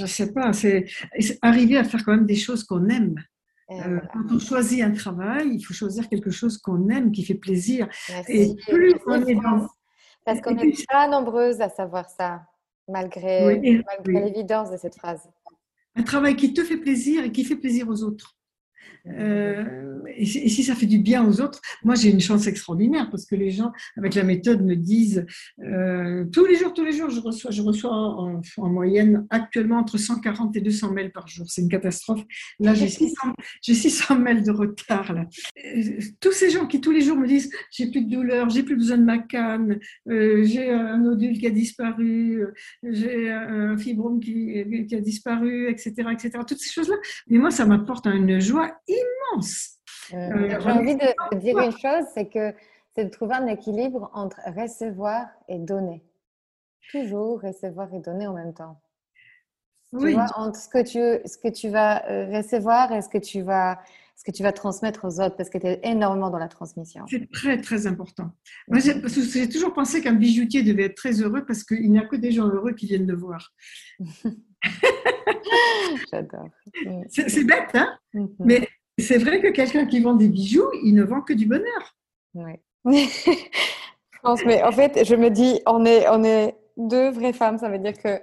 [0.01, 0.85] ne sais pas, c'est
[1.41, 3.15] arriver à faire quand même des choses qu'on aime.
[3.71, 7.35] Euh, quand on choisit un travail, il faut choisir quelque chose qu'on aime, qui fait
[7.35, 7.87] plaisir.
[8.27, 9.67] Et plus on est dans...
[10.25, 12.43] Parce qu'on n'est pas nombreuses à savoir ça,
[12.87, 15.27] malgré, malgré l'évidence de cette phrase.
[15.95, 18.35] Un travail qui te fait plaisir et qui fait plaisir aux autres.
[19.07, 23.25] Euh, et, si ça fait du bien aux autres, moi j'ai une chance extraordinaire parce
[23.25, 25.25] que les gens avec la méthode me disent
[25.63, 29.97] euh, tous les jours, tous les jours, je reçois, je reçois en, moyenne actuellement entre
[29.97, 31.45] 140 et 200 mails par jour.
[31.49, 32.21] C'est une catastrophe.
[32.59, 35.11] Là, j'ai 600, 600 mails de retard.
[35.11, 38.63] Euh, tous ces gens qui tous les jours me disent j'ai plus de douleur, j'ai
[38.63, 42.45] plus besoin de ma canne, j'ai un nodule qui a disparu,
[42.83, 46.31] j'ai un fibrome qui, qui, a disparu, etc., etc.
[46.47, 46.95] Toutes ces choses-là.
[47.27, 49.77] Mais moi, ça m'apporte une joie immense.
[50.13, 52.53] Euh, euh, j'ai envie de dire une chose, c'est que
[52.95, 56.03] c'est de trouver un équilibre entre recevoir et donner.
[56.91, 58.81] Toujours recevoir et donner en même temps.
[59.93, 60.11] Oui.
[60.11, 63.17] Tu vois, entre ce que tu, ce que tu vas euh, recevoir et ce que
[63.17, 63.79] tu vas,
[64.15, 67.05] ce que tu vas transmettre aux autres, parce que tu es énormément dans la transmission.
[67.09, 68.31] C'est très, très important.
[68.67, 72.15] Moi, j'ai toujours pensé qu'un bijoutier devait être très heureux parce qu'il n'y a que
[72.15, 73.51] des gens heureux qui viennent le voir.
[76.11, 76.49] J'adore.
[77.09, 77.97] C'est bête, hein?
[78.13, 78.29] Mhm.
[78.39, 81.95] Mais c'est vrai que quelqu'un qui vend des bijoux, il ne vend que du bonheur.
[82.33, 82.53] Oui.
[82.85, 87.57] je pense, mais en fait, je me dis, on est, on est deux vraies femmes.
[87.57, 88.19] Ça veut dire que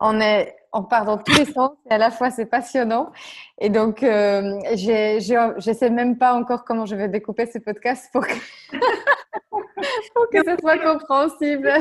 [0.00, 3.12] on est, on part dans tous les sens et à la fois c'est passionnant.
[3.58, 8.10] Et donc, euh, je ne sais même pas encore comment je vais découper ce podcast
[8.12, 8.34] pour que,
[10.14, 11.72] pour que ce soit compréhensible.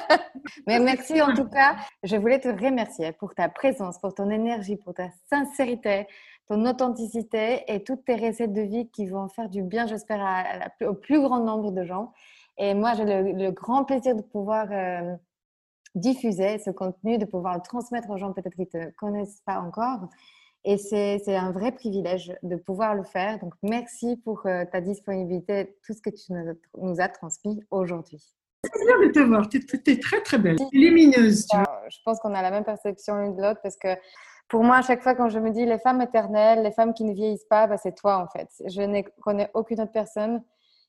[0.66, 1.76] Mais merci en tout cas.
[2.02, 6.06] Je voulais te remercier pour ta présence, pour ton énergie, pour ta sincérité,
[6.50, 10.20] ton authenticité et toutes tes recettes de vie qui vont faire du bien, j'espère,
[10.82, 12.12] au plus grand nombre de gens.
[12.58, 15.14] Et moi, j'ai le, grand plaisir de pouvoir euh,
[15.94, 19.60] diffuser ce contenu, de pouvoir le transmettre aux gens peut-être qui ne te connaissent pas
[19.60, 20.08] encore.
[20.64, 23.38] Et c'est un vrai privilège de pouvoir le faire.
[23.38, 26.32] Donc, merci pour euh, ta disponibilité, tout ce que tu
[26.78, 28.34] nous as transmis aujourd'hui.
[28.64, 29.48] C'est bien de te voir.
[29.48, 30.56] Tu es, très, très belle.
[30.72, 31.46] Lumineuse.
[31.46, 31.80] Tu vois.
[31.88, 33.88] Je pense qu'on a la même perception l'une de l'autre parce que
[34.50, 37.04] pour moi, à chaque fois, quand je me dis les femmes éternelles, les femmes qui
[37.04, 38.48] ne vieillissent pas, bah, c'est toi en fait.
[38.66, 40.42] Je ne connais aucune autre personne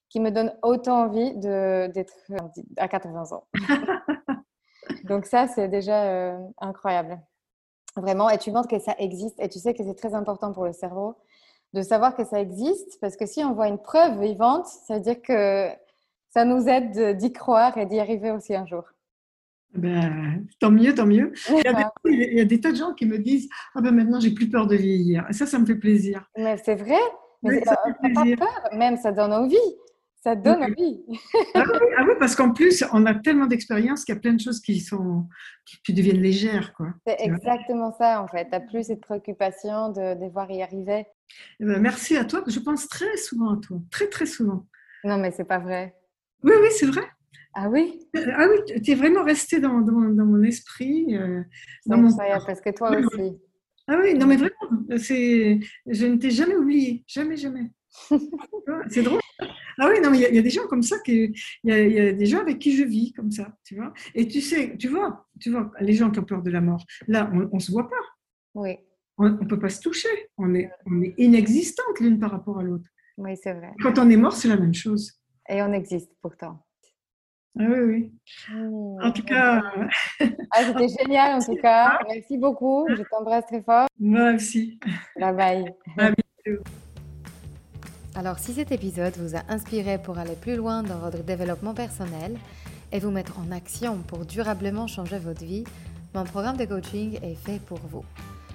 [0.10, 2.14] qui me donne autant envie d'être
[2.78, 3.46] à 80 ans.
[5.06, 7.22] Donc ça, c'est déjà euh, incroyable.
[7.96, 10.66] Vraiment, et tu montres que ça existe et tu sais que c'est très important pour
[10.66, 11.16] le cerveau
[11.74, 15.02] de savoir que ça existe parce que si on voit une preuve vivante, ça veut
[15.02, 15.70] dire que
[16.30, 18.84] ça nous aide d'y croire et d'y arriver aussi un jour.
[19.74, 21.32] Ben, tant mieux, tant mieux.
[21.50, 24.50] Il y, a des, tas de gens qui me disent Ah ben maintenant j'ai plus
[24.50, 25.26] peur de vieillir.
[25.30, 26.30] Et ça, ça me fait plaisir.
[26.38, 27.00] Mais c'est vrai.
[27.44, 29.58] Mais ça fait pas peur, même ça donne envie.
[30.24, 31.04] Ça donne envie.
[31.56, 34.34] ah, oui, ah, oui, parce qu'en plus, on a tellement d'expérience qu'il y a plein
[34.34, 35.28] de choses qui, sont,
[35.84, 36.74] qui deviennent légères.
[37.08, 38.46] C'est exactement ça, en fait.
[38.46, 41.08] Tu n'as plus cette préoccupation de devoir y arriver.
[41.60, 43.78] Eh ben, merci à toi, je pense très souvent à toi.
[43.90, 44.68] Très, très souvent.
[45.04, 45.96] Non, mais c'est pas vrai.
[46.44, 47.08] Oui, oui, c'est vrai.
[47.54, 48.00] Ah oui?
[48.16, 51.16] Ah oui, tu es vraiment resté dans, dans, dans mon esprit.
[51.16, 51.42] Euh,
[51.86, 52.10] dans mon...
[52.10, 53.38] ça y est, parce que toi aussi.
[53.88, 57.72] Ah oui, non mais vraiment, je ne t'ai jamais oublié, jamais, jamais.
[58.90, 59.20] c'est drôle.
[59.80, 62.26] Ah oui, non, mais il y, a des gens comme ça, il y, a des
[62.26, 63.94] gens avec qui je vis comme ça, tu vois.
[64.16, 66.86] Et tu sais, tu vois, tu vois, les gens qui ont peur de la mort,
[67.08, 67.96] là, on ne se voit pas.
[68.54, 68.78] Oui.
[69.18, 70.10] On ne peut pas se toucher.
[70.38, 72.90] On est, on est inexistante l'une par rapport à l'autre.
[73.18, 73.72] Oui, c'est vrai.
[73.82, 75.20] Quand on est mort, c'est la même chose.
[75.50, 76.64] Et on existe pourtant.
[77.60, 78.12] Ah oui, oui.
[78.54, 79.62] Mmh, en tout cas.
[80.52, 82.00] Ah, c'était génial, en tout cas.
[82.08, 82.88] Merci beaucoup.
[82.90, 83.88] Je t'embrasse très fort.
[84.00, 84.80] Moi aussi.
[85.20, 85.74] Bye bye.
[85.98, 86.64] À bientôt.
[88.16, 92.38] Alors, si cet épisode vous a inspiré pour aller plus loin dans votre développement personnel
[92.92, 95.64] et vous mettre en action pour durablement changer votre vie,
[96.14, 98.04] mon programme de coaching est fait pour vous.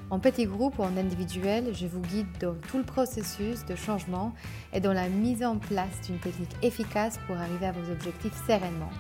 [0.09, 4.33] En petit groupe ou en individuel, je vous guide dans tout le processus de changement
[4.73, 8.93] et dans la mise en place d'une technique efficace pour arriver à vos objectifs sereinement.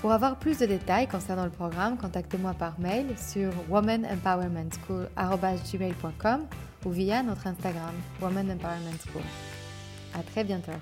[0.00, 6.46] Pour avoir plus de détails concernant le programme, contactez-moi par mail sur womanempowermentschool.com
[6.84, 9.22] ou via notre Instagram Woman Empowerment School.
[10.14, 10.72] À très bientôt.